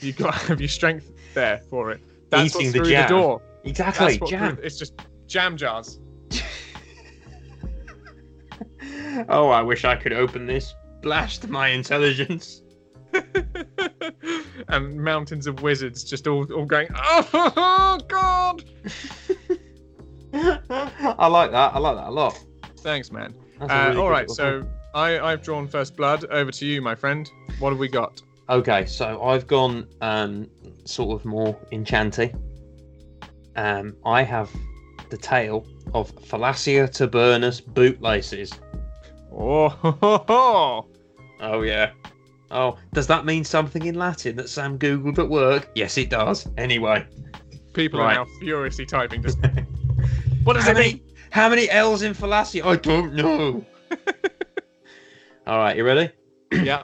You 0.00 0.12
got 0.12 0.32
to 0.32 0.38
have 0.48 0.60
your 0.60 0.68
strength 0.68 1.10
there 1.34 1.58
for 1.68 1.90
it. 1.90 2.00
That's 2.30 2.54
Eating 2.56 2.60
what's 2.68 2.72
the 2.72 2.78
through 2.80 2.90
jam. 2.90 3.02
the 3.02 3.08
door. 3.08 3.42
Exactly, 3.64 4.20
jam. 4.28 4.58
it's 4.62 4.78
just 4.78 4.94
jam 5.26 5.56
jars. 5.56 6.00
oh, 9.28 9.48
I 9.48 9.62
wish 9.62 9.84
I 9.84 9.96
could 9.96 10.12
open 10.12 10.46
this. 10.46 10.74
Blast 11.02 11.48
my 11.48 11.68
intelligence. 11.68 12.62
and 14.68 14.96
mountains 14.96 15.46
of 15.46 15.62
wizards 15.62 16.04
just 16.04 16.28
all, 16.28 16.50
all 16.52 16.64
going, 16.64 16.88
oh 16.94 17.98
god! 18.08 18.64
I 20.32 21.26
like 21.26 21.50
that. 21.50 21.74
I 21.74 21.78
like 21.78 21.96
that 21.96 22.08
a 22.08 22.10
lot. 22.10 22.38
Thanks, 22.78 23.10
man. 23.10 23.34
Uh, 23.60 23.86
really 23.88 24.00
all 24.00 24.14
good 24.14 24.30
so 24.30 24.66
I, 24.94 25.18
I've 25.18 25.42
drawn 25.42 25.68
first 25.68 25.96
blood. 25.96 26.24
Over 26.26 26.50
to 26.52 26.66
you, 26.66 26.80
my 26.80 26.94
friend. 26.94 27.30
What 27.58 27.70
have 27.70 27.78
we 27.78 27.88
got? 27.88 28.22
Okay, 28.48 28.86
so 28.86 29.22
I've 29.22 29.46
gone 29.46 29.86
um, 30.00 30.48
sort 30.84 31.20
of 31.20 31.24
more 31.24 31.56
enchanty. 31.72 32.32
Um, 33.56 33.96
I 34.04 34.22
have 34.22 34.50
the 35.10 35.16
tale 35.16 35.66
of 35.94 36.14
Thalassia 36.14 36.88
Tabernus 36.88 37.60
bootlaces. 37.64 38.52
Oh, 39.32 39.68
ho, 39.68 39.90
ho, 40.00 40.24
ho. 40.28 40.86
Oh 41.40 41.62
yeah. 41.62 41.92
Oh, 42.50 42.76
does 42.92 43.06
that 43.06 43.24
mean 43.24 43.44
something 43.44 43.84
in 43.86 43.94
Latin 43.94 44.36
that 44.36 44.48
Sam 44.48 44.78
googled 44.78 45.18
at 45.18 45.28
work? 45.28 45.68
Yes, 45.74 45.96
it 45.98 46.10
does. 46.10 46.48
Anyway, 46.56 47.06
people 47.74 48.00
Right. 48.00 48.16
are 48.16 48.24
now 48.24 48.30
furiously 48.40 48.86
typing. 48.86 49.22
Just 49.22 49.38
what 50.44 50.54
does 50.54 50.64
how 50.64 50.72
it 50.72 50.74
many 50.74 50.92
mean? 50.94 51.02
how 51.30 51.48
many 51.48 51.70
L's 51.70 52.02
in 52.02 52.12
Thalassia? 52.14 52.64
I 52.64 52.76
don't 52.76 53.14
know. 53.14 53.64
All 55.46 55.58
right, 55.58 55.76
you 55.76 55.84
ready? 55.84 56.10
yeah. 56.52 56.82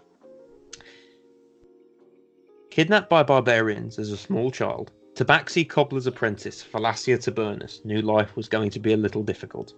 Kidnapped 2.70 3.08
by 3.08 3.22
barbarians 3.22 3.98
as 3.98 4.10
a 4.12 4.16
small 4.16 4.50
child, 4.50 4.92
Tabaxi 5.16 5.66
cobbler's 5.66 6.06
apprentice 6.06 6.62
Thalassia 6.62 7.16
Tabernus 7.16 7.82
knew 7.86 8.02
life 8.02 8.36
was 8.36 8.50
going 8.50 8.68
to 8.68 8.78
be 8.78 8.92
a 8.92 8.96
little 8.98 9.22
difficult. 9.22 9.72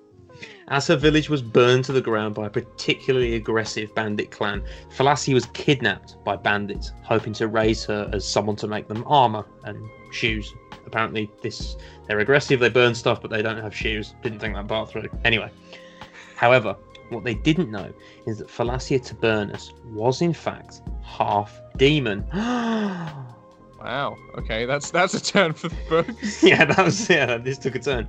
As 0.67 0.89
her 0.89 0.97
village 0.97 1.31
was 1.31 1.43
burned 1.43 1.85
to 1.85 1.93
the 1.93 2.01
ground 2.01 2.35
by 2.35 2.47
a 2.47 2.51
particularly 2.51 3.37
aggressive 3.37 3.95
bandit 3.95 4.33
clan, 4.33 4.65
Thalassia 4.97 5.35
was 5.35 5.47
kidnapped 5.47 6.17
by 6.25 6.35
bandits, 6.35 6.91
hoping 7.05 7.33
to 7.35 7.47
raise 7.47 7.85
her 7.85 8.11
as 8.13 8.27
someone 8.27 8.57
to 8.57 8.67
make 8.67 8.89
them 8.89 9.05
armor 9.07 9.45
and 9.63 9.79
shoes. 10.11 10.53
Apparently, 10.87 11.31
this 11.41 11.77
they're 12.09 12.19
aggressive, 12.19 12.59
they 12.59 12.69
burn 12.69 12.97
stuff, 12.97 13.23
but 13.23 13.31
they 13.31 13.41
don't 13.41 13.63
have 13.63 13.75
shoes. 13.75 14.15
Didn't 14.25 14.41
think 14.41 14.57
that 14.57 14.67
part 14.67 14.91
through. 14.91 15.09
Anyway, 15.25 15.53
however, 16.35 16.75
what 17.11 17.23
they 17.23 17.35
didn't 17.35 17.71
know 17.71 17.93
is 18.27 18.39
that 18.39 18.49
Thalassia 18.49 18.99
Tabernus 18.99 19.73
was 19.93 20.21
in 20.21 20.33
fact 20.33 20.83
half 21.05 21.61
demon. 21.77 22.25
Wow. 23.79 24.17
Okay, 24.37 24.67
that's 24.67 24.91
that's 24.91 25.15
a 25.15 25.23
turn 25.23 25.53
for 25.53 25.69
the 25.69 25.77
book. 25.89 26.07
yeah, 26.43 26.65
that 26.65 26.85
was 26.85 27.09
yeah. 27.09 27.39
This 27.39 27.59
took 27.59 27.75
a 27.75 27.79
turn. 27.79 28.09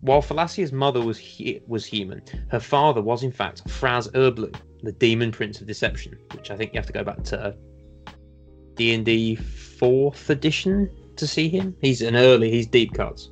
While 0.00 0.22
Thalassia's 0.22 0.72
mother 0.72 1.00
was 1.00 1.18
hu- 1.18 1.60
was 1.66 1.84
human, 1.86 2.22
her 2.50 2.60
father 2.60 3.02
was 3.02 3.22
in 3.22 3.32
fact 3.32 3.66
Fraz-Urb'luu, 3.68 4.54
the 4.82 4.92
demon 4.92 5.32
prince 5.32 5.60
of 5.60 5.66
deception, 5.66 6.18
which 6.32 6.50
I 6.50 6.56
think 6.56 6.72
you 6.72 6.78
have 6.78 6.86
to 6.86 6.92
go 6.92 7.04
back 7.04 7.22
to 7.24 7.56
D 8.74 8.92
and 8.92 9.04
D 9.04 9.36
fourth 9.36 10.30
edition 10.30 10.90
to 11.16 11.26
see 11.26 11.48
him. 11.48 11.76
He's 11.80 12.02
an 12.02 12.16
early. 12.16 12.50
He's 12.50 12.66
deep 12.66 12.92
cuts. 12.94 13.30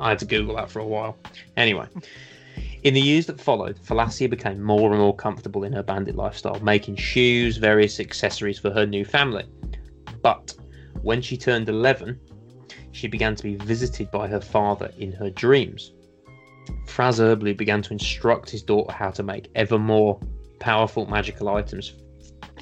I 0.00 0.10
had 0.10 0.18
to 0.20 0.26
Google 0.26 0.56
that 0.56 0.70
for 0.70 0.80
a 0.80 0.86
while. 0.86 1.18
Anyway. 1.56 1.86
In 2.84 2.94
the 2.94 3.00
years 3.00 3.26
that 3.26 3.40
followed, 3.40 3.76
Thalassia 3.76 4.30
became 4.30 4.62
more 4.62 4.90
and 4.92 5.00
more 5.00 5.14
comfortable 5.14 5.64
in 5.64 5.72
her 5.72 5.82
bandit 5.82 6.14
lifestyle, 6.14 6.60
making 6.60 6.96
shoes, 6.96 7.56
various 7.56 7.98
accessories 7.98 8.58
for 8.58 8.70
her 8.70 8.86
new 8.86 9.04
family. 9.04 9.44
But 10.22 10.54
when 11.02 11.22
she 11.22 11.36
turned 11.36 11.68
11, 11.68 12.18
she 12.92 13.08
began 13.08 13.34
to 13.34 13.42
be 13.42 13.56
visited 13.56 14.10
by 14.10 14.26
her 14.28 14.40
father 14.40 14.90
in 14.98 15.12
her 15.12 15.30
dreams. 15.30 15.92
Fraz-Urb'luu 16.86 17.56
began 17.56 17.82
to 17.82 17.92
instruct 17.92 18.50
his 18.50 18.62
daughter 18.62 18.92
how 18.92 19.10
to 19.10 19.22
make 19.22 19.50
ever 19.54 19.78
more 19.78 20.20
powerful 20.58 21.06
magical 21.06 21.48
items 21.48 21.94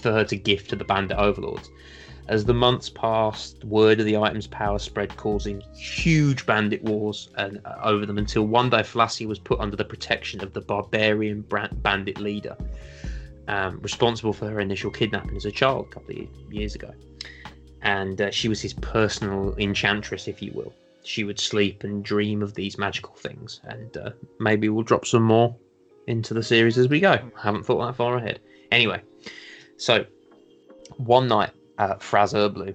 for 0.00 0.12
her 0.12 0.24
to 0.24 0.36
gift 0.36 0.70
to 0.70 0.76
the 0.76 0.84
bandit 0.84 1.16
overlords. 1.16 1.70
As 2.28 2.44
the 2.44 2.54
months 2.54 2.90
passed, 2.90 3.64
word 3.64 4.00
of 4.00 4.06
the 4.06 4.16
item's 4.16 4.48
power 4.48 4.80
spread, 4.80 5.16
causing 5.16 5.62
huge 5.74 6.44
bandit 6.44 6.82
wars 6.82 7.30
and, 7.36 7.60
uh, 7.64 7.76
over 7.84 8.04
them 8.04 8.18
until 8.18 8.46
one 8.46 8.68
day 8.68 8.82
Thalassia 8.82 9.28
was 9.28 9.38
put 9.38 9.60
under 9.60 9.76
the 9.76 9.84
protection 9.84 10.42
of 10.42 10.52
the 10.52 10.60
barbarian 10.60 11.42
brand- 11.42 11.82
bandit 11.82 12.18
leader, 12.18 12.56
um, 13.46 13.78
responsible 13.80 14.32
for 14.32 14.50
her 14.50 14.58
initial 14.58 14.90
kidnapping 14.90 15.36
as 15.36 15.44
a 15.44 15.52
child 15.52 15.86
a 15.88 15.94
couple 15.94 16.16
of 16.18 16.52
years 16.52 16.74
ago 16.74 16.92
and 17.82 18.20
uh, 18.20 18.30
she 18.30 18.48
was 18.48 18.60
his 18.60 18.74
personal 18.74 19.54
enchantress, 19.58 20.28
if 20.28 20.42
you 20.42 20.52
will. 20.54 20.72
She 21.04 21.24
would 21.24 21.38
sleep 21.38 21.84
and 21.84 22.04
dream 22.04 22.42
of 22.42 22.54
these 22.54 22.78
magical 22.78 23.14
things, 23.14 23.60
and 23.64 23.96
uh, 23.96 24.10
maybe 24.40 24.68
we'll 24.68 24.82
drop 24.82 25.06
some 25.06 25.22
more 25.22 25.54
into 26.06 26.34
the 26.34 26.42
series 26.42 26.78
as 26.78 26.88
we 26.88 27.00
go. 27.00 27.12
I 27.12 27.42
haven't 27.42 27.64
thought 27.64 27.84
that 27.84 27.96
far 27.96 28.16
ahead. 28.16 28.40
Anyway, 28.72 29.02
so 29.76 30.04
one 30.96 31.28
night, 31.28 31.50
uh, 31.78 31.94
Fraz-Urb'luu 31.94 32.74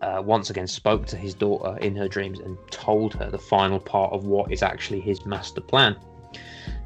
uh, 0.00 0.22
once 0.24 0.50
again 0.50 0.66
spoke 0.66 1.06
to 1.06 1.16
his 1.16 1.34
daughter 1.34 1.76
in 1.78 1.94
her 1.96 2.08
dreams 2.08 2.38
and 2.40 2.56
told 2.70 3.14
her 3.14 3.30
the 3.30 3.38
final 3.38 3.80
part 3.80 4.12
of 4.12 4.24
what 4.24 4.52
is 4.52 4.62
actually 4.62 5.00
his 5.00 5.24
master 5.26 5.60
plan. 5.60 5.96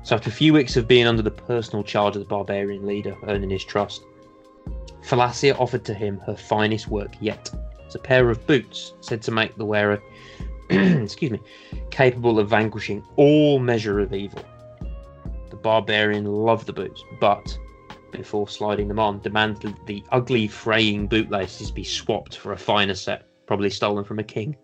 So, 0.02 0.16
after 0.16 0.30
a 0.30 0.32
few 0.32 0.52
weeks 0.52 0.76
of 0.76 0.88
being 0.88 1.06
under 1.06 1.22
the 1.22 1.30
personal 1.30 1.84
charge 1.84 2.16
of 2.16 2.22
the 2.22 2.28
barbarian 2.28 2.86
leader, 2.86 3.16
earning 3.28 3.50
his 3.50 3.64
trust, 3.64 4.02
Thalassia 5.04 5.58
offered 5.58 5.84
to 5.84 5.94
him 5.94 6.18
her 6.20 6.36
finest 6.36 6.88
work 6.88 7.12
yet. 7.20 7.50
It's 7.84 7.94
a 7.94 7.98
pair 7.98 8.30
of 8.30 8.46
boots 8.46 8.94
said 9.00 9.20
to 9.22 9.30
make 9.30 9.56
the 9.56 9.64
wearer, 9.64 10.02
excuse 10.70 11.30
me, 11.30 11.40
capable 11.90 12.38
of 12.38 12.48
vanquishing 12.48 13.04
all 13.16 13.58
measure 13.58 14.00
of 14.00 14.14
evil. 14.14 14.44
The 15.50 15.56
barbarian 15.56 16.24
loved 16.24 16.66
the 16.66 16.72
boots, 16.72 17.04
but 17.20 17.58
before 18.12 18.48
sliding 18.48 18.88
them 18.88 18.98
on, 18.98 19.20
demanded 19.20 19.74
the 19.86 20.04
ugly 20.12 20.46
fraying 20.46 21.08
bootlaces 21.08 21.70
be 21.70 21.84
swapped 21.84 22.36
for 22.36 22.52
a 22.52 22.58
finer 22.58 22.94
set, 22.94 23.26
probably 23.46 23.70
stolen 23.70 24.04
from 24.04 24.18
a 24.18 24.24
king. 24.24 24.56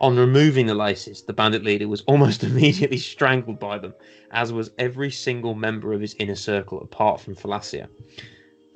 On 0.00 0.16
removing 0.16 0.66
the 0.66 0.74
laces, 0.74 1.22
the 1.22 1.32
bandit 1.32 1.64
leader 1.64 1.88
was 1.88 2.02
almost 2.02 2.44
immediately 2.44 2.98
strangled 2.98 3.58
by 3.58 3.78
them, 3.78 3.94
as 4.32 4.52
was 4.52 4.70
every 4.78 5.10
single 5.10 5.54
member 5.54 5.92
of 5.92 6.00
his 6.00 6.14
inner 6.18 6.34
circle 6.34 6.80
apart 6.82 7.20
from 7.20 7.34
Thalassia. 7.34 7.88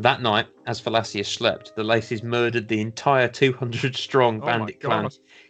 That 0.00 0.22
night, 0.22 0.46
as 0.66 0.80
Thalassia 0.80 1.26
slept, 1.26 1.74
the 1.74 1.82
laces 1.82 2.22
murdered 2.22 2.68
the 2.68 2.80
entire 2.80 3.26
200 3.26 3.96
strong 3.96 4.40
Oh 4.40 4.46
bandit 4.46 4.80
clan, 4.80 5.08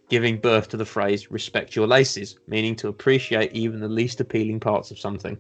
giving 0.09 0.41
birth 0.41 0.69
to 0.71 0.79
the 0.79 0.87
phrase 0.87 1.31
respect 1.31 1.77
your 1.77 1.87
laces, 1.87 2.39
meaning 2.47 2.75
to 2.77 2.89
appreciate 2.89 3.53
even 3.53 3.81
the 3.81 3.89
least 3.89 4.21
appealing 4.21 4.59
parts 4.59 4.91
of 4.91 4.99
something. 4.99 5.37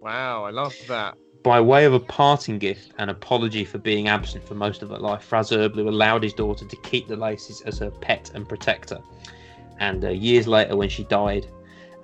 Wow, 0.00 0.44
I 0.44 0.50
love 0.50 0.74
that. 0.88 1.18
By 1.42 1.60
way 1.60 1.84
of 1.84 1.92
a 1.92 2.00
parting 2.00 2.58
gift 2.58 2.92
and 2.96 3.10
apology 3.10 3.64
for 3.64 3.76
being 3.76 4.08
absent 4.08 4.48
for 4.48 4.54
most 4.54 4.82
of 4.82 4.88
her 4.88 4.98
life, 4.98 5.28
Urb'luu 5.30 5.86
allowed 5.86 6.22
his 6.22 6.32
daughter 6.32 6.64
to 6.64 6.76
keep 6.76 7.08
the 7.08 7.16
laces 7.16 7.60
as 7.60 7.78
her 7.78 7.90
pet 7.90 8.30
and 8.34 8.48
protector. 8.48 9.00
And 9.78 10.02
uh, 10.02 10.08
years 10.08 10.48
later, 10.48 10.76
when 10.76 10.88
she 10.88 11.04
died, 11.04 11.46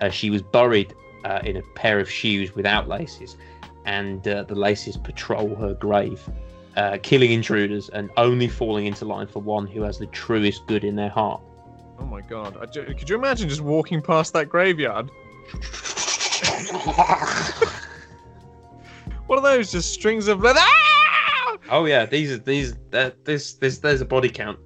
uh, 0.02 0.10
she 0.10 0.28
was 0.28 0.42
buried 0.42 0.94
uh, 1.24 1.40
in 1.44 1.56
a 1.56 1.62
pair 1.74 1.98
of 1.98 2.10
shoes 2.10 2.54
without 2.54 2.88
laces, 2.88 3.36
and 3.84 4.26
uh, 4.28 4.44
the 4.44 4.54
laces 4.54 4.96
patrol 4.96 5.54
her 5.56 5.74
grave, 5.74 6.22
uh, 6.76 6.98
killing 7.02 7.32
intruders 7.32 7.88
and 7.90 8.10
only 8.16 8.48
falling 8.48 8.86
into 8.86 9.04
line 9.04 9.26
for 9.26 9.40
one 9.40 9.66
who 9.66 9.82
has 9.82 9.98
the 9.98 10.06
truest 10.06 10.66
good 10.66 10.84
in 10.84 10.96
their 10.96 11.08
heart. 11.10 11.40
Oh 11.98 12.04
my 12.06 12.20
god. 12.20 12.56
I 12.60 12.66
could 12.66 13.08
you 13.08 13.16
imagine 13.16 13.48
just 13.48 13.60
walking 13.60 14.00
past 14.02 14.32
that 14.32 14.48
graveyard? 14.48 15.10
What 19.26 19.38
are 19.38 19.42
those? 19.56 19.72
Just 19.72 19.94
strings 19.94 20.28
of 20.28 20.40
leather? 20.42 20.60
Oh 21.70 21.84
yeah, 21.86 22.04
these 22.04 22.32
are 22.32 22.38
these. 22.38 22.74
Uh, 22.92 23.10
this 23.24 23.54
this 23.54 23.78
there's 23.78 24.00
a 24.00 24.04
body 24.04 24.28
count. 24.28 24.58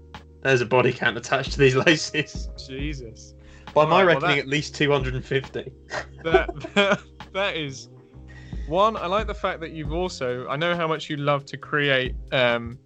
There's 0.42 0.60
a 0.60 0.66
body 0.66 0.92
count 0.92 1.16
attached 1.16 1.52
to 1.52 1.58
these 1.58 1.76
laces. 1.76 2.48
Jesus. 2.66 3.34
By 3.74 3.84
my 3.84 4.02
Right, 4.02 4.06
well, 4.06 4.14
reckoning, 4.16 4.36
that- 4.36 4.42
at 4.42 4.48
least 4.48 4.74
250. 4.74 5.72
That, 6.24 6.48
that 6.74 7.00
that 7.32 7.56
is 7.56 7.88
one. 8.68 8.96
I 8.96 9.06
like 9.06 9.26
the 9.26 9.34
fact 9.34 9.60
that 9.60 9.72
you've 9.72 9.92
also. 9.92 10.46
I 10.48 10.56
know 10.56 10.74
how 10.74 10.86
much 10.86 11.08
you 11.10 11.16
love 11.16 11.44
to 11.46 11.56
create 11.56 12.14
um 12.32 12.78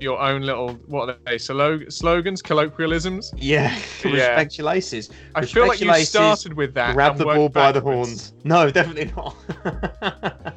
your 0.00 0.20
own 0.20 0.42
little 0.42 0.74
what 0.86 1.08
are 1.08 1.16
they 1.26 1.38
slog- 1.38 1.90
slogans, 1.90 2.42
colloquialisms. 2.42 3.32
Yeah, 3.36 3.76
Yeah. 4.04 4.10
respect 4.10 4.58
your 4.58 4.66
laces. 4.66 5.10
I 5.34 5.44
feel 5.44 5.66
like 5.66 5.80
you 5.80 5.88
laces, 5.88 6.10
started 6.10 6.54
with 6.54 6.74
that. 6.74 6.94
Grab 6.94 7.16
the 7.16 7.26
worked 7.26 7.36
ball 7.36 7.48
by 7.48 7.72
the 7.72 7.80
horns. 7.80 8.32
No, 8.44 8.70
definitely 8.70 9.12
not. 9.16 9.34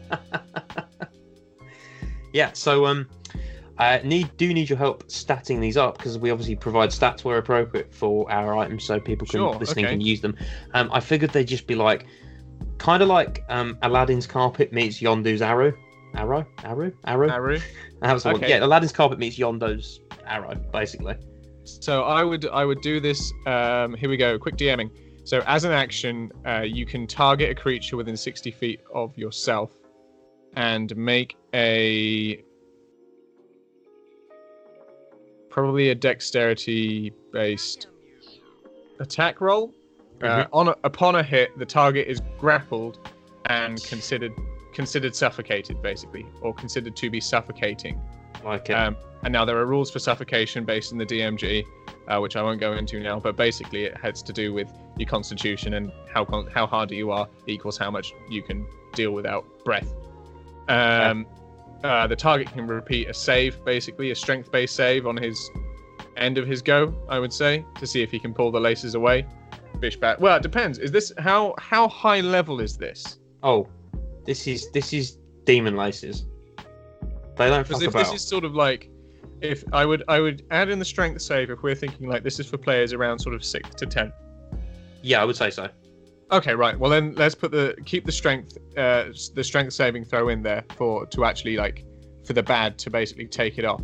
yeah, 2.34 2.52
so 2.54 2.86
um, 2.86 3.08
I 3.78 4.02
need 4.04 4.30
do 4.38 4.54
need 4.54 4.70
your 4.70 4.78
help 4.78 5.08
statting 5.08 5.60
these 5.60 5.76
up 5.78 5.98
because 5.98 6.18
we 6.18 6.30
obviously 6.30 6.56
provide 6.56 6.90
stats 6.90 7.24
where 7.24 7.38
appropriate 7.38 7.94
for 7.94 8.32
our 8.32 8.56
items 8.58 8.84
so 8.84 9.00
people 9.00 9.26
can 9.28 9.40
Sure, 9.40 9.56
listening 9.56 9.86
okay. 9.86 9.94
can 9.96 10.02
use 10.02 10.22
them. 10.22 10.38
Um, 10.74 10.90
I 10.94 11.00
figured 11.00 11.32
they'd 11.32 11.48
just 11.48 11.68
be 11.68 11.76
like, 11.76 12.06
kind 12.82 13.04
of 13.04 13.10
like 13.10 13.46
um, 13.48 13.78
Aladdin's 13.84 14.26
carpet 14.26 14.74
meets 14.74 15.00
Yondu's 15.00 15.44
arrow. 15.44 15.72
Arrow, 16.16 16.46
arrow, 16.64 16.92
arrow. 17.06 17.30
arrow. 17.30 17.60
That 18.02 18.14
was 18.14 18.24
the 18.24 18.32
one. 18.32 18.42
Yeah, 18.42 18.66
Aladdin's 18.66 18.92
carpet 18.92 19.20
meets 19.20 19.38
Yondu's 19.38 20.00
arrow, 20.26 20.56
basically. 20.74 21.16
So 21.64 22.04
I 22.04 22.24
would 22.24 22.48
I 22.48 22.66
would 22.66 22.82
do 22.82 23.00
this. 23.00 23.32
Um, 23.46 23.94
here 23.94 24.10
we 24.10 24.18
go. 24.18 24.40
Quick 24.40 24.58
DMing. 24.58 24.90
So 25.24 25.44
as 25.46 25.64
an 25.64 25.72
action, 25.72 26.32
uh, 26.48 26.62
you 26.62 26.88
can 26.88 27.06
target 27.06 27.52
a 27.52 27.56
creature 27.56 27.96
within 27.96 28.18
60 28.18 28.50
feet 28.50 28.82
of 28.92 29.16
yourself, 29.16 29.72
and 30.56 30.98
make 30.98 31.38
a 31.54 32.44
probably 35.52 35.92
a 35.92 35.96
dexterity 35.96 37.14
based 37.32 37.88
attack 39.00 39.40
roll. 39.40 39.72
Uh, 40.24 40.48
on 40.54 40.70
a, 40.70 40.76
upon 40.84 41.16
a 41.16 41.24
hit, 41.24 41.58
the 41.58 41.66
target 41.66 42.08
is 42.08 42.22
grappled 42.38 43.10
and 43.46 43.84
considered 43.84 44.34
considered 44.74 45.16
suffocated, 45.16 45.82
basically, 45.82 46.26
or 46.42 46.54
considered 46.54 46.96
to 46.96 47.10
be 47.10 47.20
suffocating. 47.20 48.00
Like 48.44 48.70
it. 48.70 48.74
Um, 48.74 48.96
and 49.24 49.32
now 49.32 49.46
there 49.46 49.58
are 49.58 49.66
rules 49.66 49.92
for 49.92 50.00
suffocation 50.00 50.66
based 50.66 50.92
in 50.92 50.98
the 50.98 51.06
DMG, 51.06 51.64
uh, 52.08 52.20
which 52.20 52.36
I 52.36 52.42
won't 52.42 52.60
go 52.60 52.74
into 52.74 53.00
now. 53.00 53.20
But 53.20 53.36
basically, 53.36 53.84
it 53.84 53.98
has 53.98 54.24
to 54.24 54.34
do 54.34 54.54
with 54.54 54.72
your 54.98 55.08
constitution 55.08 55.74
and 55.76 55.92
how 56.12 56.26
con- 56.26 56.48
how 56.48 56.66
harder 56.66 56.96
you 56.96 57.12
are 57.12 57.28
equals 57.48 57.78
how 57.78 57.92
much 57.92 58.14
you 58.30 58.42
can 58.42 58.66
deal 58.94 59.12
without 59.12 59.46
breath. 59.64 59.94
Um, 60.68 61.28
uh, 61.84 62.08
the 62.08 62.16
target 62.16 62.52
can 62.52 62.68
repeat 62.68 63.10
a 63.10 63.14
save, 63.14 63.64
basically 63.66 64.12
a 64.12 64.16
strength-based 64.16 64.76
save 64.76 65.08
on 65.08 65.18
his 65.18 65.50
end 66.18 66.38
of 66.38 66.48
his 66.48 66.62
go. 66.62 66.94
I 67.10 67.20
would 67.20 67.34
say 67.34 67.66
to 67.80 67.88
see 67.88 68.02
if 68.02 68.12
he 68.12 68.20
can 68.20 68.34
pull 68.34 68.52
the 68.52 68.60
laces 68.60 68.96
away. 68.96 69.26
Fish 69.82 69.98
back. 69.98 70.20
Well, 70.20 70.38
it 70.38 70.44
depends. 70.44 70.78
Is 70.78 70.92
this 70.92 71.12
how 71.18 71.56
how 71.58 71.88
high 71.88 72.22
level 72.22 72.62
is 72.62 72.78
this? 72.78 73.18
Oh, 73.42 73.68
this 74.26 74.48
is 74.48 74.70
this 74.72 74.94
is 74.94 75.18
demon 75.44 75.76
laces. 75.76 76.26
They 77.36 77.50
don't 77.50 77.66
fuck 77.66 77.82
if 77.82 77.90
about. 77.90 78.06
this 78.06 78.14
is 78.14 78.22
sort 78.22 78.46
of 78.46 78.54
like 78.54 78.92
if 79.42 79.64
I 79.74 79.86
would 79.86 80.04
I 80.08 80.20
would 80.20 80.46
add 80.52 80.70
in 80.70 80.78
the 80.78 80.86
strength 80.86 81.22
save 81.24 81.50
if 81.50 81.64
we're 81.64 81.74
thinking 81.74 82.08
like 82.08 82.22
this 82.22 82.40
is 82.40 82.46
for 82.46 82.60
players 82.60 82.94
around 82.94 83.18
sort 83.18 83.34
of 83.34 83.44
six 83.44 83.72
to 83.72 83.88
ten. 83.88 84.14
Yeah, 85.02 85.22
I 85.22 85.26
would 85.26 85.36
say 85.36 85.50
so. 85.50 85.68
Okay, 86.32 86.54
right. 86.54 86.78
Well 86.78 86.92
then 86.92 87.16
let's 87.16 87.34
put 87.34 87.52
the 87.52 87.76
keep 87.84 88.06
the 88.06 88.12
strength 88.12 88.60
uh 88.78 89.06
the 89.34 89.44
strength 89.44 89.74
saving 89.74 90.06
throw 90.06 90.30
in 90.30 90.44
there 90.44 90.64
for 90.76 91.08
to 91.08 91.26
actually 91.26 91.58
like 91.58 91.84
for 92.24 92.34
the 92.34 92.44
bad 92.44 92.78
to 92.78 92.92
basically 92.92 93.26
take 93.26 93.58
it 93.58 93.66
off. 93.66 93.82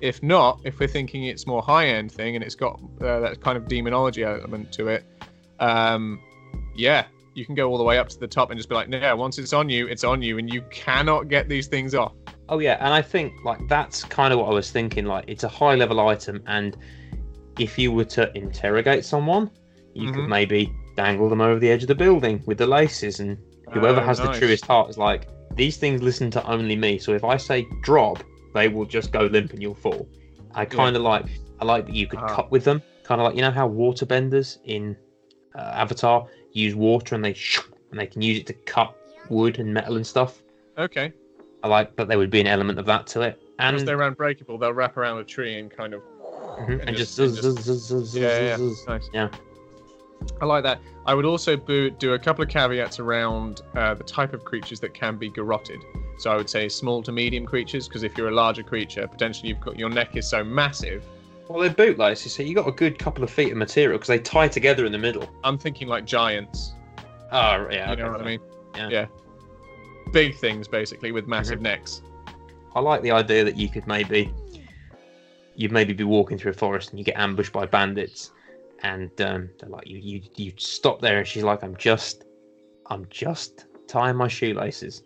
If 0.00 0.22
not, 0.22 0.60
if 0.64 0.78
we're 0.78 0.86
thinking 0.86 1.24
it's 1.24 1.46
more 1.46 1.60
high 1.60 1.88
end 1.88 2.12
thing 2.12 2.36
and 2.36 2.44
it's 2.44 2.54
got 2.54 2.80
uh, 3.02 3.18
that 3.20 3.40
kind 3.40 3.58
of 3.58 3.66
demonology 3.66 4.22
element 4.22 4.72
to 4.72 4.88
it, 4.88 5.04
um, 5.60 6.20
yeah, 6.74 7.06
you 7.34 7.44
can 7.46 7.54
go 7.54 7.68
all 7.70 7.78
the 7.78 7.84
way 7.84 7.98
up 7.98 8.08
to 8.08 8.18
the 8.18 8.26
top 8.26 8.50
and 8.50 8.58
just 8.58 8.68
be 8.68 8.74
like, 8.74 8.88
no, 8.88 9.14
once 9.16 9.38
it's 9.38 9.52
on 9.52 9.68
you, 9.68 9.86
it's 9.86 10.04
on 10.04 10.20
you, 10.20 10.38
and 10.38 10.52
you 10.52 10.62
cannot 10.70 11.28
get 11.28 11.48
these 11.48 11.68
things 11.68 11.94
off. 11.94 12.12
Oh 12.48 12.58
yeah, 12.58 12.76
and 12.80 12.92
I 12.92 13.00
think 13.02 13.32
like 13.44 13.60
that's 13.68 14.02
kind 14.04 14.32
of 14.32 14.40
what 14.40 14.48
I 14.50 14.54
was 14.54 14.70
thinking. 14.72 15.04
Like 15.04 15.24
it's 15.28 15.44
a 15.44 15.48
high 15.48 15.76
level 15.76 16.00
item, 16.00 16.42
and 16.46 16.76
if 17.58 17.78
you 17.78 17.92
were 17.92 18.04
to 18.06 18.36
interrogate 18.36 19.04
someone, 19.04 19.50
you 19.94 20.08
Mhm. 20.08 20.14
could 20.14 20.28
maybe 20.28 20.72
dangle 20.96 21.28
them 21.28 21.40
over 21.40 21.60
the 21.60 21.70
edge 21.70 21.82
of 21.82 21.88
the 21.88 21.94
building 21.94 22.42
with 22.46 22.58
the 22.58 22.66
laces, 22.66 23.20
and 23.20 23.38
whoever 23.72 24.00
Oh, 24.00 24.04
has 24.04 24.18
nice. 24.18 24.28
the 24.34 24.38
truest 24.38 24.66
heart 24.66 24.90
is 24.90 24.98
like, 24.98 25.28
these 25.54 25.76
things 25.76 26.02
listen 26.02 26.30
to 26.32 26.44
only 26.50 26.74
me. 26.76 26.98
So 26.98 27.12
if 27.12 27.22
I 27.24 27.36
say 27.36 27.66
drop, 27.82 28.22
they 28.54 28.68
will 28.68 28.84
just 28.86 29.12
go 29.12 29.20
limp 29.26 29.52
and 29.52 29.62
you'll 29.62 29.74
fall. 29.74 30.08
I 30.54 30.64
kind 30.64 30.96
of 30.96 31.02
like 31.02 31.26
I 31.60 31.64
like 31.64 31.86
that 31.86 31.94
you 31.94 32.06
could 32.08 32.20
Ah. 32.20 32.34
cut 32.34 32.50
with 32.50 32.64
them, 32.64 32.82
kind 33.04 33.20
of 33.20 33.26
like 33.26 33.36
you 33.36 33.42
know 33.42 33.50
how 33.52 33.66
water 33.68 34.06
benders 34.06 34.58
in 34.64 34.96
uh, 35.54 35.72
Avatar 35.74 36.26
use 36.52 36.74
water 36.74 37.14
and 37.14 37.24
they 37.24 37.36
and 37.90 37.98
they 37.98 38.06
can 38.06 38.22
use 38.22 38.38
it 38.38 38.46
to 38.46 38.52
cut 38.52 38.94
wood 39.28 39.58
and 39.58 39.72
metal 39.72 39.96
and 39.96 40.06
stuff. 40.06 40.42
Okay. 40.78 41.12
I 41.62 41.68
like 41.68 41.94
that 41.96 42.08
there 42.08 42.18
would 42.18 42.30
be 42.30 42.40
an 42.40 42.46
element 42.46 42.78
of 42.78 42.86
that 42.86 43.06
to 43.08 43.22
it. 43.22 43.40
And 43.58 43.74
Because 43.74 43.84
they're 43.84 44.00
unbreakable, 44.02 44.58
they'll 44.58 44.72
wrap 44.72 44.96
around 44.96 45.18
a 45.18 45.24
tree 45.24 45.58
and 45.58 45.70
kind 45.70 45.92
of. 45.94 46.02
Mhm, 46.58 46.80
and, 46.80 46.88
and 46.88 46.96
just, 46.96 47.18
and 47.18 47.36
Yeah, 48.14 48.40
yeah. 48.40 48.56
Nice. 48.86 49.10
Yeah. 49.12 49.28
I 50.40 50.44
like 50.44 50.62
that. 50.64 50.80
I 51.06 51.14
would 51.14 51.24
also 51.24 51.56
do 51.56 52.12
a 52.12 52.18
couple 52.18 52.42
of 52.42 52.48
caveats 52.50 52.98
around 52.98 53.62
uh, 53.74 53.94
the 53.94 54.04
type 54.04 54.32
of 54.32 54.44
creatures 54.44 54.80
that 54.80 54.94
can 54.94 55.16
be 55.16 55.30
garroted. 55.30 55.80
So 56.18 56.30
I 56.30 56.36
would 56.36 56.50
say 56.50 56.68
small 56.68 57.02
to 57.02 57.12
medium 57.12 57.46
creatures, 57.46 57.88
because 57.88 58.02
if 58.02 58.16
you're 58.16 58.28
a 58.28 58.34
larger 58.34 58.62
creature, 58.62 59.06
potentially 59.06 59.48
you've 59.48 59.60
got 59.60 59.78
your 59.78 59.88
neck 59.88 60.16
is 60.16 60.28
so 60.28 60.44
massive. 60.44 61.04
Well, 61.50 61.62
they're 61.62 61.70
bootlaces, 61.70 62.28
so 62.28 62.44
you 62.44 62.54
got 62.54 62.68
a 62.68 62.72
good 62.72 62.96
couple 62.96 63.24
of 63.24 63.30
feet 63.30 63.50
of 63.50 63.58
material 63.58 63.98
because 63.98 64.06
they 64.06 64.20
tie 64.20 64.46
together 64.46 64.86
in 64.86 64.92
the 64.92 64.98
middle. 64.98 65.28
I'm 65.42 65.58
thinking 65.58 65.88
like 65.88 66.04
giants. 66.04 66.74
Oh, 67.32 67.66
yeah. 67.68 67.90
you 67.90 67.96
know 67.96 68.04
okay, 68.04 68.12
what 68.12 68.20
I 68.20 68.24
mean? 68.24 68.40
Yeah. 68.76 68.88
yeah. 68.88 69.06
Big 70.12 70.36
things 70.36 70.68
basically 70.68 71.10
with 71.10 71.26
massive 71.26 71.58
Mhm. 71.58 71.62
necks. 71.62 72.02
I 72.76 72.78
like 72.78 73.02
the 73.02 73.10
idea 73.10 73.42
that 73.42 73.56
you 73.56 73.68
could 73.68 73.84
maybe 73.88 74.32
you'd 75.56 75.72
maybe 75.72 75.92
be 75.92 76.04
walking 76.04 76.38
through 76.38 76.52
a 76.52 76.54
forest 76.54 76.90
and 76.90 77.00
you 77.00 77.04
get 77.04 77.16
ambushed 77.16 77.52
by 77.52 77.66
bandits, 77.66 78.30
and 78.84 79.10
um, 79.20 79.50
they're 79.58 79.70
like 79.70 79.88
you 79.88 79.98
you 79.98 80.22
you 80.36 80.52
stop 80.56 81.00
there 81.00 81.18
and 81.18 81.26
she's 81.26 81.42
like 81.42 81.64
I'm 81.64 81.76
just 81.76 82.26
I'm 82.86 83.08
just 83.10 83.66
tying 83.88 84.14
my 84.14 84.28
shoelaces. 84.28 85.02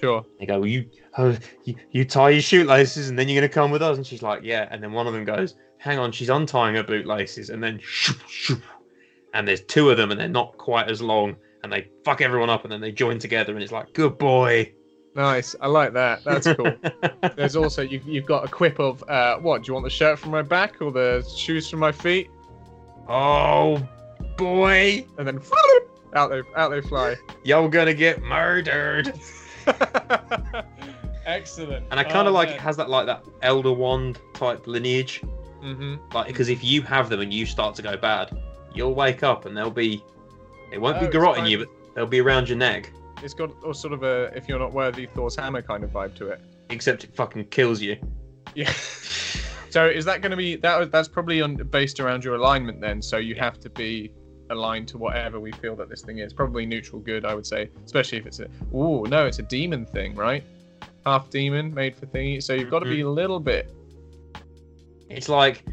Sure. 0.00 0.24
They 0.40 0.46
go 0.46 0.60
well, 0.60 0.66
you, 0.66 0.88
oh, 1.18 1.36
you 1.64 1.74
you 1.90 2.06
tie 2.06 2.30
your 2.30 2.40
shoelaces 2.40 3.10
and 3.10 3.18
then 3.18 3.28
you're 3.28 3.42
gonna 3.42 3.52
come 3.52 3.70
with 3.70 3.82
us 3.82 3.98
and 3.98 4.06
she's 4.06 4.22
like 4.22 4.40
yeah 4.42 4.68
and 4.70 4.82
then 4.82 4.92
one 4.92 5.06
of 5.06 5.12
them 5.12 5.26
goes 5.26 5.54
hang 5.82 5.98
on 5.98 6.12
she's 6.12 6.28
untying 6.28 6.76
her 6.76 6.84
bootlaces 6.84 7.50
and 7.50 7.62
then 7.62 7.80
shoop, 7.82 8.20
shoop, 8.28 8.62
and 9.34 9.48
there's 9.48 9.62
two 9.62 9.90
of 9.90 9.96
them 9.96 10.12
and 10.12 10.20
they're 10.20 10.28
not 10.28 10.56
quite 10.56 10.88
as 10.88 11.02
long 11.02 11.34
and 11.64 11.72
they 11.72 11.88
fuck 12.04 12.20
everyone 12.20 12.48
up 12.48 12.62
and 12.62 12.72
then 12.72 12.80
they 12.80 12.92
join 12.92 13.18
together 13.18 13.52
and 13.52 13.62
it's 13.62 13.72
like 13.72 13.92
good 13.92 14.16
boy. 14.16 14.72
Nice. 15.14 15.54
I 15.60 15.66
like 15.66 15.92
that. 15.92 16.24
That's 16.24 16.50
cool. 16.54 16.74
There's 17.36 17.54
also 17.54 17.82
you, 17.82 18.00
you've 18.06 18.24
got 18.24 18.46
a 18.46 18.48
quip 18.48 18.78
of 18.78 19.04
uh, 19.10 19.36
what? 19.38 19.62
Do 19.62 19.68
you 19.68 19.74
want 19.74 19.84
the 19.84 19.90
shirt 19.90 20.18
from 20.18 20.30
my 20.30 20.40
back 20.40 20.80
or 20.80 20.90
the 20.90 21.22
shoes 21.36 21.68
from 21.68 21.80
my 21.80 21.92
feet? 21.92 22.30
oh 23.08 23.86
boy. 24.38 25.06
And 25.18 25.26
then 25.26 25.40
out 26.14 26.30
they 26.30 26.40
out 26.56 26.70
they 26.70 26.80
fly. 26.80 27.16
You're 27.44 27.68
gonna 27.68 27.92
get 27.92 28.22
murdered. 28.22 29.12
Excellent. 31.26 31.86
And 31.90 32.00
I 32.00 32.04
kind 32.04 32.26
of 32.26 32.32
like 32.32 32.48
it 32.48 32.60
has 32.60 32.76
that 32.78 32.88
like 32.88 33.06
that 33.06 33.22
elder 33.42 33.72
wand 33.72 34.18
type 34.32 34.66
lineage. 34.66 35.22
Hmm 35.62 35.94
Like 36.12 36.26
because 36.26 36.48
if 36.48 36.62
you 36.62 36.82
have 36.82 37.08
them 37.08 37.20
and 37.20 37.32
you 37.32 37.46
start 37.46 37.74
to 37.76 37.82
go 37.82 37.96
bad, 37.96 38.36
you'll 38.74 38.94
wake 38.94 39.22
up 39.22 39.46
and 39.46 39.56
they'll 39.56 39.70
be, 39.70 40.02
they 40.70 40.78
won't 40.78 40.96
Oh, 40.96 41.00
be 41.00 41.06
it's 41.06 41.16
garrotting 41.16 41.48
you, 41.48 41.58
but 41.58 41.68
they'll 41.94 42.06
be 42.06 42.20
around 42.20 42.48
your 42.48 42.58
neck. 42.58 42.92
It's 43.22 43.34
got 43.34 43.52
a 43.64 43.72
sort 43.72 43.92
of 43.92 44.02
a 44.02 44.32
if 44.36 44.48
you're 44.48 44.58
not 44.58 44.72
worthy, 44.72 45.06
Thor's 45.06 45.36
hammer 45.36 45.62
kind 45.62 45.84
of 45.84 45.90
vibe 45.90 46.14
to 46.16 46.28
it. 46.28 46.40
Except 46.70 47.04
it 47.04 47.14
fucking 47.14 47.44
kills 47.46 47.80
you. 47.80 47.96
Yeah. 48.54 48.72
so 49.70 49.86
is 49.86 50.04
that 50.06 50.20
going 50.20 50.30
to 50.32 50.36
be 50.36 50.56
that? 50.56 50.90
That's 50.90 51.08
probably 51.08 51.40
on, 51.40 51.54
based 51.56 52.00
around 52.00 52.24
your 52.24 52.34
alignment 52.34 52.80
then. 52.80 53.00
So 53.00 53.18
you 53.18 53.34
have 53.36 53.58
to 53.60 53.70
be 53.70 54.10
aligned 54.50 54.88
to 54.88 54.98
whatever 54.98 55.38
we 55.40 55.52
feel 55.52 55.76
that 55.76 55.88
this 55.88 56.02
thing 56.02 56.18
is. 56.18 56.32
Probably 56.32 56.66
neutral 56.66 57.00
good, 57.00 57.24
I 57.24 57.34
would 57.34 57.46
say. 57.46 57.70
Especially 57.84 58.18
if 58.18 58.26
it's 58.26 58.40
a. 58.40 58.48
oh 58.74 59.04
no, 59.04 59.26
it's 59.26 59.38
a 59.38 59.42
demon 59.42 59.86
thing, 59.86 60.14
right? 60.14 60.42
Half 61.06 61.30
demon, 61.30 61.72
made 61.72 61.96
for 61.96 62.06
thingy. 62.06 62.42
So 62.42 62.54
you've 62.54 62.70
got 62.70 62.80
to 62.80 62.86
be 62.90 63.00
a 63.02 63.08
little 63.08 63.40
bit. 63.40 63.72
It's 65.16 65.28
like, 65.28 65.64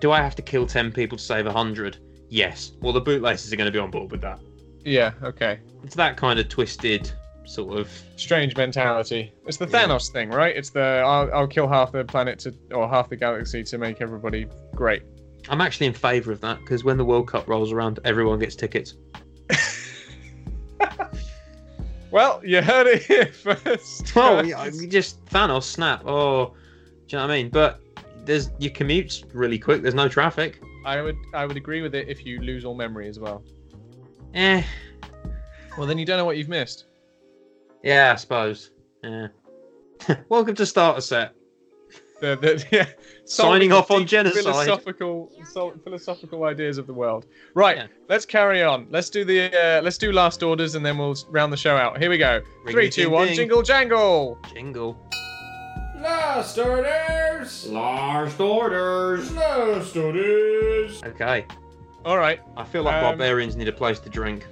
do 0.00 0.12
I 0.12 0.18
have 0.20 0.34
to 0.36 0.42
kill 0.42 0.66
ten 0.66 0.92
people 0.92 1.18
to 1.18 1.24
save 1.24 1.46
a 1.46 1.52
hundred? 1.52 1.98
Yes. 2.28 2.72
Well, 2.80 2.92
the 2.92 3.00
bootlaces 3.00 3.52
are 3.52 3.56
going 3.56 3.66
to 3.66 3.72
be 3.72 3.78
on 3.78 3.90
board 3.90 4.10
with 4.10 4.20
that. 4.22 4.40
Yeah. 4.84 5.12
Okay. 5.22 5.60
It's 5.82 5.94
that 5.96 6.16
kind 6.16 6.38
of 6.38 6.48
twisted 6.48 7.10
sort 7.44 7.78
of. 7.78 7.88
Strange 8.16 8.56
mentality. 8.56 9.32
It's 9.46 9.56
the 9.56 9.66
Yeah. 9.68 9.86
Thanos 9.86 10.10
thing, 10.10 10.30
right? 10.30 10.56
It's 10.56 10.70
the 10.70 11.02
I'll, 11.04 11.32
I'll 11.32 11.46
kill 11.46 11.68
half 11.68 11.92
the 11.92 12.04
planet 12.04 12.38
to 12.40 12.54
or 12.72 12.88
half 12.88 13.08
the 13.08 13.16
galaxy 13.16 13.62
to 13.64 13.78
make 13.78 14.00
everybody 14.00 14.46
great. 14.74 15.02
I'm 15.48 15.60
actually 15.60 15.86
in 15.88 15.92
favour 15.92 16.32
of 16.32 16.40
that 16.40 16.58
because 16.60 16.84
when 16.84 16.96
the 16.96 17.04
World 17.04 17.28
Cup 17.28 17.46
rolls 17.48 17.70
around, 17.72 18.00
everyone 18.04 18.38
gets 18.38 18.56
tickets. 18.56 18.94
Well, 22.10 22.40
you 22.44 22.62
heard 22.62 22.86
it 22.86 23.02
here 23.02 23.26
first. 23.32 24.14
Well, 24.14 24.46
yeah, 24.46 24.70
just 24.88 25.24
Thanos 25.26 25.64
snap. 25.64 26.04
Oh, 26.06 26.46
do 26.46 26.52
you 27.08 27.18
know 27.18 27.24
what 27.26 27.32
I 27.32 27.42
mean? 27.42 27.50
But 27.50 27.80
there's 28.24 28.50
your 28.58 28.72
commute's 28.72 29.24
really 29.32 29.58
quick. 29.58 29.82
There's 29.82 29.94
no 29.94 30.08
traffic. 30.08 30.60
I 30.84 31.00
would 31.02 31.16
I 31.34 31.46
would 31.46 31.56
agree 31.56 31.82
with 31.82 31.94
it 31.94 32.08
if 32.08 32.24
you 32.26 32.40
lose 32.40 32.64
all 32.64 32.74
memory 32.74 33.08
as 33.08 33.18
well. 33.18 33.42
Eh, 34.34 34.62
Well, 35.78 35.86
then 35.86 35.98
you 35.98 36.04
don't 36.04 36.18
know 36.18 36.24
what 36.24 36.36
you've 36.36 36.48
missed. 36.48 36.86
yeah, 37.82 38.12
I 38.12 38.16
suppose. 38.16 38.70
Yeah. 39.02 39.28
Welcome 40.28 40.54
to 40.56 40.66
Starter 40.66 41.00
Set. 41.00 41.34
The, 42.20 42.36
the, 42.36 42.66
yeah, 42.72 42.86
Signing 43.26 43.72
off 43.72 43.90
on 43.90 44.06
genocide. 44.06 44.42
Philosophical, 44.44 45.30
sol- 45.44 45.74
philosophical 45.82 46.44
ideas 46.44 46.78
of 46.78 46.86
the 46.86 46.92
world. 46.94 47.26
Right, 47.54 47.76
Yeah. 47.76 47.86
let's 48.08 48.24
carry 48.26 48.62
on. 48.62 48.86
Let's 48.90 49.10
do 49.10 49.24
the 49.24 49.52
uh, 49.78 49.82
let's 49.82 49.98
do 49.98 50.12
last 50.12 50.42
orders 50.42 50.74
and 50.74 50.84
then 50.84 50.96
we'll 50.98 51.16
round 51.30 51.52
the 51.52 51.56
show 51.56 51.76
out. 51.76 51.98
Here 51.98 52.10
we 52.10 52.18
go. 52.18 52.40
Ring 52.64 52.74
Three, 52.74 52.90
two, 52.90 53.04
ding 53.04 53.12
one. 53.12 53.26
ding. 53.28 53.36
Jingle 53.36 53.62
jangle. 53.62 54.38
Jingle. 54.52 54.98
Last 56.04 56.58
orders! 56.58 57.66
Last 57.70 58.38
orders. 58.38 59.32
Last 59.32 59.96
orders! 59.96 61.02
Okay. 61.02 61.46
All 62.04 62.18
right. 62.18 62.40
I 62.58 62.64
feel 62.64 62.82
like 62.82 62.96
Um, 62.96 63.02
barbarians 63.04 63.56
need 63.56 63.68
a 63.68 63.72
place 63.72 63.98
to 64.00 64.10
drink. 64.10 64.46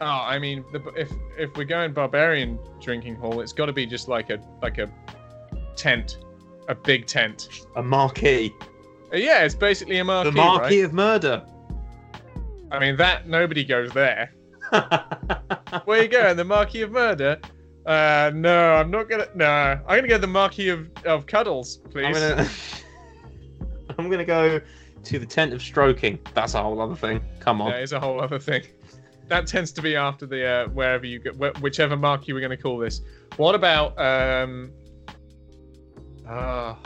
Oh, 0.00 0.06
I 0.06 0.38
mean, 0.38 0.64
the, 0.72 0.80
if 0.96 1.10
if 1.38 1.54
we're 1.54 1.64
going 1.64 1.92
barbarian 1.92 2.58
drinking 2.80 3.16
hall, 3.16 3.42
it's 3.42 3.52
got 3.52 3.66
to 3.66 3.74
be 3.74 3.84
just 3.84 4.08
like 4.08 4.30
a 4.30 4.40
like 4.62 4.78
a 4.78 4.90
tent, 5.76 6.16
a 6.68 6.74
big 6.74 7.04
tent. 7.06 7.66
A 7.76 7.82
marquee. 7.82 8.50
Uh, 9.12 9.16
Yeah, 9.18 9.44
it's 9.44 9.54
basically 9.54 9.98
a 9.98 10.04
marquee. 10.04 10.30
the 10.30 10.36
marquee 10.36 10.80
right? 10.80 10.84
of 10.86 10.94
murder. 10.94 11.44
I 12.70 12.78
mean, 12.78 12.96
that 12.96 13.28
nobody 13.28 13.64
goes 13.64 13.90
there. 13.92 14.32
Where 15.84 16.02
you 16.02 16.08
going? 16.08 16.36
The 16.38 16.44
marquee 16.44 16.82
of 16.82 16.92
Murder? 16.92 17.38
Uh, 17.90 18.30
no, 18.32 18.74
I'm 18.74 18.88
not 18.88 19.08
gonna. 19.08 19.26
No, 19.34 19.46
I'm 19.88 19.96
gonna 19.98 20.06
go 20.06 20.16
the 20.16 20.28
Marquis 20.28 20.68
of, 20.68 20.88
of 21.04 21.26
Cuddles, 21.26 21.78
please. 21.90 22.04
I'm 22.04 22.12
gonna. 22.12 22.48
I'm 23.98 24.08
gonna 24.08 24.24
go 24.24 24.60
to 25.02 25.18
the 25.18 25.26
tent 25.26 25.52
of 25.52 25.60
stroking. 25.60 26.20
That's 26.32 26.54
a 26.54 26.62
whole 26.62 26.80
other 26.80 26.94
thing. 26.94 27.20
Come 27.40 27.60
on. 27.60 27.72
That 27.72 27.82
is 27.82 27.92
a 27.92 27.98
whole 27.98 28.20
other 28.20 28.38
thing. 28.38 28.62
That 29.26 29.48
tends 29.48 29.72
to 29.72 29.82
be 29.82 29.96
after 29.96 30.24
the 30.24 30.46
uh, 30.46 30.68
wherever 30.68 31.04
you 31.04 31.18
go, 31.18 31.32
wh- 31.32 31.60
whichever 31.60 31.96
Marquis 31.96 32.32
we're 32.32 32.40
gonna 32.40 32.56
call 32.56 32.78
this. 32.78 33.00
What 33.38 33.56
about 33.56 33.98
um? 34.00 34.70
Ah, 36.28 36.78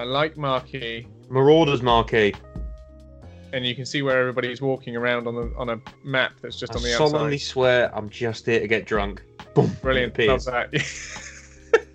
I 0.00 0.02
like 0.02 0.36
Marquis, 0.36 1.06
Marauders 1.30 1.80
marquee. 1.80 2.34
and 3.52 3.64
you 3.64 3.76
can 3.76 3.86
see 3.86 4.02
where 4.02 4.18
everybody's 4.18 4.60
walking 4.60 4.96
around 4.96 5.28
on 5.28 5.36
the 5.36 5.52
on 5.56 5.68
a 5.70 5.80
map 6.02 6.32
that's 6.42 6.58
just 6.58 6.72
I 6.72 6.76
on 6.76 6.82
the 6.82 6.88
outside. 6.92 7.04
I 7.04 7.08
solemnly 7.08 7.38
swear 7.38 7.96
I'm 7.96 8.10
just 8.10 8.46
here 8.46 8.58
to 8.58 8.66
get 8.66 8.84
drunk. 8.84 9.22
Boom. 9.56 9.76
Brilliant. 9.80 10.18
Love 10.18 10.44
that. 10.44 10.70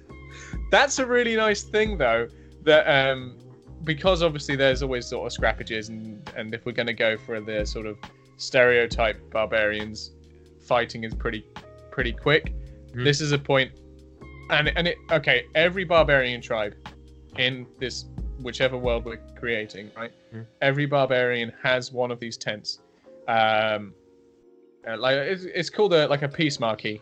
That's 0.72 0.98
a 1.00 1.06
really 1.06 1.36
nice 1.36 1.62
thing, 1.64 1.98
though, 1.98 2.28
that 2.64 2.86
um, 2.88 3.38
because 3.84 4.24
obviously 4.24 4.56
there's 4.56 4.82
always 4.82 5.06
sort 5.06 5.32
of 5.32 5.38
scrappages, 5.40 5.90
and 5.90 6.28
and 6.36 6.54
if 6.56 6.66
we're 6.66 6.72
going 6.72 6.88
to 6.88 6.94
go 6.94 7.18
for 7.18 7.40
the 7.40 7.66
sort 7.66 7.86
of 7.86 7.98
stereotype 8.38 9.18
barbarians, 9.32 10.12
fighting 10.60 11.04
is 11.04 11.14
pretty 11.14 11.46
pretty 11.92 12.14
quick. 12.14 12.52
Mhm. 12.94 13.04
This 13.04 13.22
is 13.22 13.32
a 13.32 13.38
point, 13.38 13.72
and 14.50 14.70
and 14.76 14.88
it 14.88 14.98
okay. 15.12 15.46
Every 15.54 15.84
barbarian 15.84 16.42
tribe 16.42 16.74
in 17.38 17.68
this 17.80 18.06
whichever 18.42 18.78
world 18.78 19.06
we're 19.06 19.20
creating, 19.38 19.92
right? 19.96 20.12
Mhm. 20.34 20.46
Every 20.62 20.88
barbarian 20.88 21.54
has 21.62 21.92
one 21.92 22.10
of 22.10 22.20
these 22.20 22.38
tents. 22.38 22.80
Um, 23.28 23.94
uh, 24.88 24.98
like 24.98 25.16
it's, 25.18 25.44
it's 25.44 25.70
called 25.70 25.94
a 25.94 26.08
like 26.08 26.24
a 26.24 26.28
peace 26.28 26.60
marquee. 26.60 27.02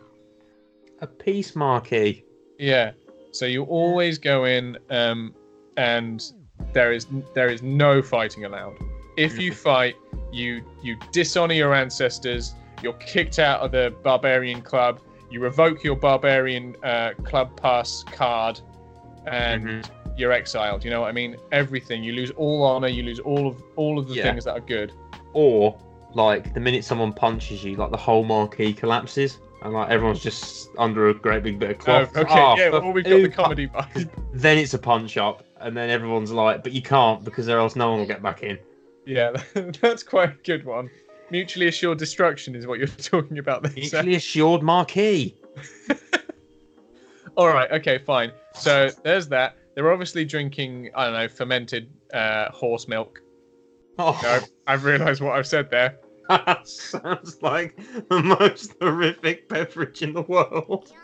A 1.02 1.08
peace 1.08 1.56
marquee. 1.56 2.24
Yeah. 2.58 2.92
So 3.32 3.46
you 3.46 3.64
always 3.64 4.18
go 4.18 4.46
in, 4.46 4.78
um, 4.90 5.34
and 5.78 6.22
there 6.74 6.92
is 6.92 7.08
there 7.34 7.50
is 7.50 7.62
no 7.62 8.02
fighting 8.02 8.46
allowed. 8.46 8.76
If 9.18 9.38
you 9.40 9.54
fight, 9.54 9.96
you 10.32 10.64
you 10.82 10.98
dishonor 11.12 11.54
your 11.54 11.74
ancestors. 11.74 12.54
You're 12.82 12.94
kicked 12.94 13.40
out 13.40 13.60
of 13.62 13.72
the 13.72 13.94
barbarian 14.04 14.62
club. 14.62 15.00
You 15.30 15.42
revoke 15.42 15.84
your 15.84 15.96
barbarian 15.96 16.76
uh, 16.84 17.12
club 17.24 17.56
pass 17.56 18.04
card, 18.12 18.60
and 19.28 19.64
Mhm. 19.84 19.90
you're 20.18 20.32
exiled. 20.32 20.84
You 20.84 20.90
know 20.90 21.02
what 21.02 21.10
I 21.10 21.12
mean? 21.12 21.36
Everything. 21.52 22.04
You 22.04 22.14
lose 22.14 22.32
all 22.32 22.64
honor. 22.64 22.88
You 22.88 23.04
lose 23.04 23.20
all 23.20 23.48
of 23.48 23.62
all 23.76 24.00
of 24.00 24.08
the 24.10 24.16
Yeah. 24.16 24.24
things 24.24 24.46
that 24.46 24.54
are 24.58 24.60
good. 24.62 24.92
Or 25.34 25.78
like 26.14 26.54
the 26.56 26.60
minute 26.60 26.84
someone 26.84 27.14
punches 27.14 27.64
you, 27.64 27.76
like 27.76 27.92
the 27.92 27.98
whole 27.98 28.24
marquee 28.24 28.74
collapses, 28.74 29.40
and 29.62 29.74
like 29.74 29.90
everyone's 29.90 30.22
just 30.22 30.70
under 30.78 31.10
a 31.10 31.14
great 31.14 31.44
big 31.44 31.60
bit 31.60 31.72
of 31.72 31.78
Oh, 31.82 31.84
cloth. 32.06 32.18
okay. 32.18 32.34
Oh, 32.34 32.56
yeah. 32.58 32.70
Well, 32.70 32.92
we've 32.92 33.04
got 33.04 33.22
the 33.22 33.30
comedy 33.30 33.68
vibe. 33.68 34.10
Then 34.34 34.58
it's 34.58 34.74
a 34.74 34.80
punch 34.80 35.18
up, 35.18 35.44
and 35.60 35.76
then 35.76 35.90
everyone's 35.90 36.32
like, 36.32 36.64
"But 36.64 36.72
you 36.72 36.82
can't 36.82 37.24
because 37.26 37.50
or 37.50 37.58
else 37.58 37.76
no 37.76 37.90
one 37.90 38.00
will 38.00 38.06
get 38.08 38.22
back 38.24 38.44
in." 38.44 38.58
Yeah, 39.06 39.32
that's 39.82 40.04
quite 40.04 40.30
a 40.30 40.36
good 40.44 40.64
one. 40.66 40.90
Mutually 41.32 41.68
assured 41.68 41.98
destruction 41.98 42.56
is 42.56 42.66
what 42.68 42.80
you're 42.80 42.88
talking 42.98 43.38
about 43.40 43.64
there. 43.64 43.72
Mutually 43.74 44.16
assured 44.16 44.62
marquee. 44.64 45.36
All 47.38 47.48
right, 47.48 47.72
okay, 47.72 47.98
fine. 47.98 48.32
So 48.54 48.90
there's 49.04 49.28
that. 49.30 49.56
They're 49.76 49.92
obviously 49.92 50.26
drinking, 50.26 50.90
I 50.96 51.06
don't 51.06 51.14
know, 51.14 51.28
fermented 51.30 51.90
uh, 52.14 52.50
horse 52.52 52.88
milk. 52.88 53.22
Oh, 53.98 54.20
No, 54.24 54.40
I've 54.68 54.84
realised 54.84 55.22
what 55.22 55.36
I've 55.36 55.48
said 55.48 55.70
there. 55.70 55.98
That 56.30 56.68
sounds 56.68 57.42
like 57.42 57.76
the 58.10 58.22
most 58.24 58.76
horrific 58.82 59.50
beverage 59.50 60.02
in 60.02 60.14
the 60.14 60.22
world. 60.24 60.92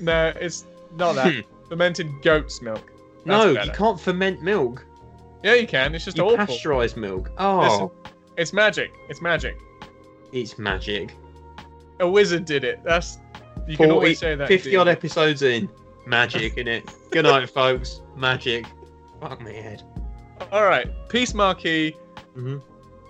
No, 0.00 0.32
it's 0.40 0.64
not 0.96 1.14
that. 1.16 1.44
fermented 1.68 2.08
goat's 2.22 2.62
milk. 2.62 2.90
That's 3.24 3.44
no, 3.44 3.54
better. 3.54 3.66
you 3.66 3.72
can't 3.72 4.00
ferment 4.00 4.42
milk. 4.42 4.84
Yeah, 5.44 5.54
you 5.54 5.66
can. 5.66 5.94
It's 5.94 6.04
just 6.04 6.16
You 6.16 6.24
awful. 6.24 6.46
pasteurize 6.56 6.96
milk. 6.96 7.30
Oh, 7.38 7.92
It's 8.38 8.52
magic. 8.52 8.90
It's 9.10 9.20
magic. 9.20 9.54
it's 10.32 10.58
magic. 10.58 11.14
A 12.00 12.08
wizard 12.08 12.46
did 12.46 12.64
it. 12.64 12.80
That's 12.84 13.18
you 13.68 13.76
can 13.76 13.90
always 13.90 14.18
say 14.18 14.34
that. 14.34 14.48
Fifty 14.48 14.76
odd 14.76 14.88
episodes 14.88 15.42
in. 15.42 15.68
Magic, 16.06 16.56
in 16.56 16.66
it. 16.66 16.90
Good 17.10 17.24
night, 17.26 17.48
folks. 17.50 18.00
Magic. 18.16 18.66
Fuck 19.20 19.40
me 19.42 19.54
head. 19.54 19.82
All 20.50 20.64
right, 20.64 20.88
peace 21.10 21.34
marquee. 21.34 21.94
Mhm. 22.36 22.60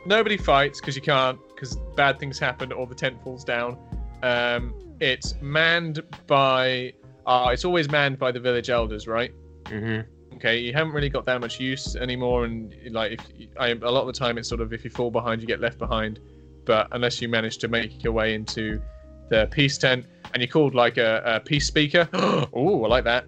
Nobody 0.04 0.36
fights 0.36 0.80
because 0.80 0.96
you 0.96 1.02
can't 1.02 1.38
because 1.48 1.76
bad 1.96 2.18
things 2.18 2.38
happen 2.38 2.72
or 2.72 2.86
the 2.86 2.94
tent 2.94 3.22
falls 3.22 3.44
down. 3.44 3.78
Um, 4.22 4.74
it's 5.00 5.34
manned 5.40 6.00
by. 6.26 6.92
Uh, 7.24 7.50
it's 7.52 7.64
always 7.64 7.88
manned 7.88 8.18
by 8.18 8.32
the 8.32 8.40
village 8.40 8.68
elders, 8.68 9.06
right? 9.06 9.32
Mm-hmm. 9.64 10.36
Okay, 10.36 10.58
you 10.58 10.72
haven't 10.72 10.92
really 10.92 11.08
got 11.08 11.24
that 11.26 11.40
much 11.40 11.60
use 11.60 11.94
anymore, 11.94 12.44
and 12.44 12.74
like 12.90 13.20
if 13.38 13.48
I, 13.58 13.68
a 13.68 13.74
lot 13.74 14.00
of 14.00 14.06
the 14.08 14.12
time 14.12 14.38
it's 14.38 14.48
sort 14.48 14.60
of 14.60 14.72
if 14.72 14.82
you 14.84 14.90
fall 14.90 15.10
behind, 15.10 15.40
you 15.40 15.46
get 15.46 15.60
left 15.60 15.78
behind. 15.78 16.18
But 16.64 16.88
unless 16.92 17.20
you 17.20 17.28
manage 17.28 17.58
to 17.58 17.68
make 17.68 18.02
your 18.02 18.12
way 18.12 18.34
into 18.34 18.80
the 19.28 19.48
peace 19.50 19.78
tent, 19.78 20.06
and 20.32 20.42
you're 20.42 20.50
called 20.50 20.74
like 20.74 20.96
a, 20.96 21.22
a 21.24 21.40
peace 21.40 21.66
speaker. 21.66 22.08
oh, 22.12 22.84
I 22.84 22.88
like 22.88 23.04
that. 23.04 23.26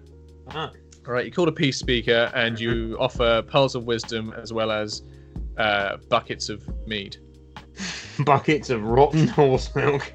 Ah. 0.49 0.71
All 1.07 1.13
right, 1.13 1.25
you 1.25 1.31
called 1.31 1.47
a 1.47 1.53
peace 1.53 1.77
speaker, 1.77 2.31
and 2.33 2.59
you 2.59 2.97
offer 2.99 3.43
pearls 3.43 3.75
of 3.75 3.85
wisdom 3.85 4.33
as 4.37 4.51
well 4.51 4.71
as 4.71 5.03
uh, 5.57 5.97
buckets 6.09 6.49
of 6.49 6.63
mead. 6.87 7.17
Buckets 8.19 8.69
of 8.69 8.83
rotten 8.83 9.27
horse 9.27 9.73
milk. 9.75 10.13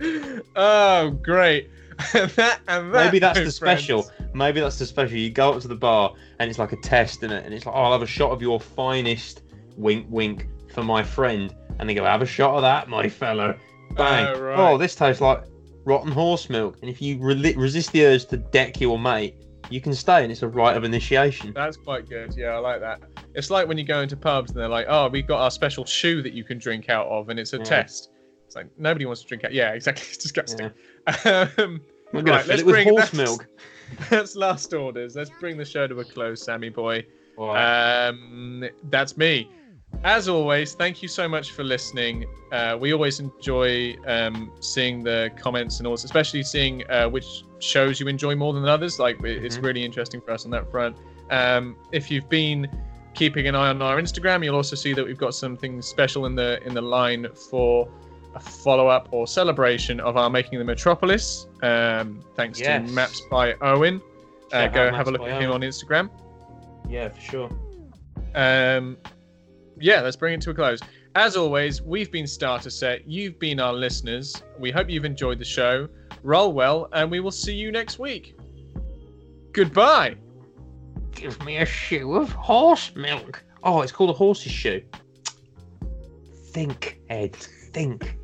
oh, 0.56 1.10
great! 1.22 1.68
and 2.14 2.30
that, 2.30 2.60
and 2.68 2.94
that, 2.94 3.04
Maybe 3.04 3.18
that's 3.18 3.38
the 3.38 3.50
special. 3.50 4.10
Maybe 4.34 4.60
that's 4.60 4.78
the 4.78 4.86
special. 4.86 5.16
You 5.16 5.30
go 5.30 5.52
up 5.52 5.62
to 5.62 5.68
the 5.68 5.76
bar 5.76 6.14
and 6.38 6.48
it's 6.48 6.58
like 6.58 6.72
a 6.72 6.76
test, 6.76 7.22
in 7.22 7.30
it? 7.30 7.44
And 7.44 7.54
it's 7.54 7.66
like, 7.66 7.74
oh, 7.74 7.78
I'll 7.78 7.92
have 7.92 8.02
a 8.02 8.06
shot 8.06 8.30
of 8.30 8.40
your 8.40 8.60
finest 8.60 9.42
wink, 9.76 10.06
wink 10.08 10.48
for 10.72 10.82
my 10.82 11.02
friend. 11.02 11.54
And 11.78 11.88
they 11.88 11.94
go, 11.94 12.04
have 12.04 12.22
a 12.22 12.26
shot 12.26 12.54
of 12.54 12.62
that, 12.62 12.88
my 12.88 13.08
fellow. 13.08 13.56
Bang. 13.92 14.26
Oh, 14.26 14.40
right. 14.40 14.58
Oh, 14.58 14.78
this 14.78 14.94
tastes 14.94 15.20
like 15.20 15.44
rotten 15.84 16.10
horse 16.10 16.48
milk. 16.48 16.78
And 16.80 16.90
if 16.90 17.02
you 17.02 17.18
re- 17.18 17.54
resist 17.54 17.92
the 17.92 18.06
urge 18.06 18.26
to 18.26 18.38
deck 18.38 18.80
your 18.80 18.98
mate, 18.98 19.36
you 19.72 19.80
can 19.80 19.94
stay, 19.94 20.22
and 20.22 20.30
it's 20.32 20.42
a 20.42 20.48
rite 20.48 20.76
of 20.76 20.84
initiation. 20.84 21.52
That's 21.54 21.76
quite 21.76 22.08
good. 22.08 22.34
Yeah, 22.36 22.50
I 22.50 22.58
like 22.58 22.80
that. 22.80 23.00
It's 23.34 23.50
like 23.50 23.66
when 23.68 23.78
you 23.78 23.84
go 23.84 24.00
into 24.00 24.16
pubs 24.16 24.50
and 24.50 24.60
they're 24.60 24.68
like, 24.68 24.86
"Oh, 24.88 25.08
we've 25.08 25.26
got 25.26 25.40
our 25.40 25.50
special 25.50 25.84
shoe 25.84 26.22
that 26.22 26.32
you 26.32 26.44
can 26.44 26.58
drink 26.58 26.88
out 26.88 27.06
of, 27.08 27.28
and 27.28 27.38
it's 27.40 27.52
a 27.52 27.58
Yeah. 27.58 27.64
test." 27.64 28.10
It's 28.46 28.56
like 28.56 28.66
nobody 28.78 29.06
wants 29.06 29.22
to 29.22 29.28
drink 29.28 29.44
out. 29.44 29.52
Yeah, 29.52 29.72
exactly. 29.72 30.04
It's 30.08 30.18
disgusting. 30.18 30.70
Yeah. 31.24 31.48
Um, 31.58 31.80
We're 32.12 32.20
gonna 32.22 32.36
Right, 32.38 32.44
fill 32.44 32.48
let's 32.50 32.60
it 32.62 32.66
with 32.66 32.74
bring- 32.74 32.88
horse 32.90 33.10
that's- 33.10 33.14
milk. 33.14 33.46
that's 34.10 34.36
last 34.36 34.74
orders. 34.74 35.16
Let's 35.16 35.30
bring 35.40 35.56
the 35.56 35.64
show 35.64 35.86
to 35.86 35.98
a 36.00 36.04
close, 36.04 36.42
Sammy 36.44 36.68
boy. 36.68 37.06
Right. 37.38 38.08
Um, 38.08 38.64
that's 38.90 39.16
me. 39.16 39.48
As 40.04 40.28
always, 40.28 40.74
thank 40.74 41.00
you 41.00 41.08
so 41.08 41.28
much 41.28 41.52
for 41.52 41.62
listening. 41.62 42.24
Uh, 42.50 42.76
we 42.78 42.92
always 42.92 43.20
enjoy 43.20 43.94
um, 44.06 44.50
seeing 44.60 45.04
the 45.04 45.30
comments 45.40 45.78
and 45.78 45.86
also, 45.86 46.06
especially 46.06 46.42
seeing 46.42 46.82
uh, 46.90 47.08
which 47.08 47.44
shows 47.60 48.00
you 48.00 48.08
enjoy 48.08 48.34
more 48.34 48.52
than 48.52 48.64
others. 48.66 48.98
Like 48.98 49.22
it- 49.22 49.44
it's 49.44 49.58
really 49.58 49.84
interesting 49.84 50.20
for 50.20 50.32
us 50.32 50.44
on 50.44 50.50
that 50.52 50.68
front. 50.70 50.96
Um, 51.30 51.76
if 51.92 52.10
you've 52.10 52.28
been 52.28 52.68
keeping 53.14 53.46
an 53.46 53.54
eye 53.54 53.68
on 53.68 53.80
our 53.80 54.00
Instagram, 54.00 54.44
you'll 54.44 54.56
also 54.56 54.74
see 54.74 54.92
that 54.92 55.04
we've 55.04 55.18
got 55.18 55.34
something 55.34 55.80
special 55.82 56.26
in 56.26 56.34
the 56.34 56.60
in 56.66 56.74
the 56.74 56.82
line 56.82 57.28
for 57.50 57.88
a 58.34 58.40
follow-up 58.40 59.08
or 59.12 59.26
celebration 59.26 60.00
of 60.00 60.16
our 60.16 60.28
making 60.30 60.58
the 60.58 60.64
Metropolis. 60.64 61.46
Um, 61.62 62.20
thanks 62.34 62.58
Yes. 62.58 62.88
to 62.88 62.92
Maps 62.94 63.20
by 63.30 63.52
Owen. 63.60 64.00
Uh, 64.52 64.66
go 64.68 64.90
have 64.92 65.06
a 65.06 65.10
look 65.12 65.20
at 65.22 65.40
him 65.40 65.50
Owen. 65.50 65.62
on 65.62 65.68
Instagram. 65.68 66.10
yeah, 66.88 67.08
for 67.10 67.20
sure. 67.20 67.50
Um, 68.34 68.96
yeah, 69.82 70.00
let's 70.00 70.16
bring 70.16 70.34
it 70.34 70.40
to 70.42 70.50
a 70.50 70.54
close. 70.54 70.80
As 71.14 71.36
always, 71.36 71.82
we've 71.82 72.10
been 72.10 72.26
Starter 72.26 72.70
Set. 72.70 73.06
You've 73.06 73.38
been 73.38 73.60
our 73.60 73.72
listeners. 73.72 74.42
We 74.58 74.70
hope 74.70 74.88
you've 74.88 75.04
enjoyed 75.04 75.38
the 75.38 75.44
show. 75.44 75.88
Roll 76.22 76.52
well, 76.52 76.88
and 76.92 77.10
we 77.10 77.20
will 77.20 77.32
see 77.32 77.54
you 77.54 77.72
next 77.72 77.98
week. 77.98 78.36
Goodbye. 79.52 80.14
Give 81.10 81.42
me 81.44 81.58
a 81.58 81.66
shoe 81.66 82.14
of 82.14 82.30
horse 82.32 82.94
milk. 82.94 83.44
Oh, 83.62 83.82
it's 83.82 83.92
called 83.92 84.10
a 84.10 84.14
horse's 84.14 84.52
shoe. 84.52 84.82
Think, 86.52 87.00
Ed. 87.10 87.34
Think. 87.34 88.16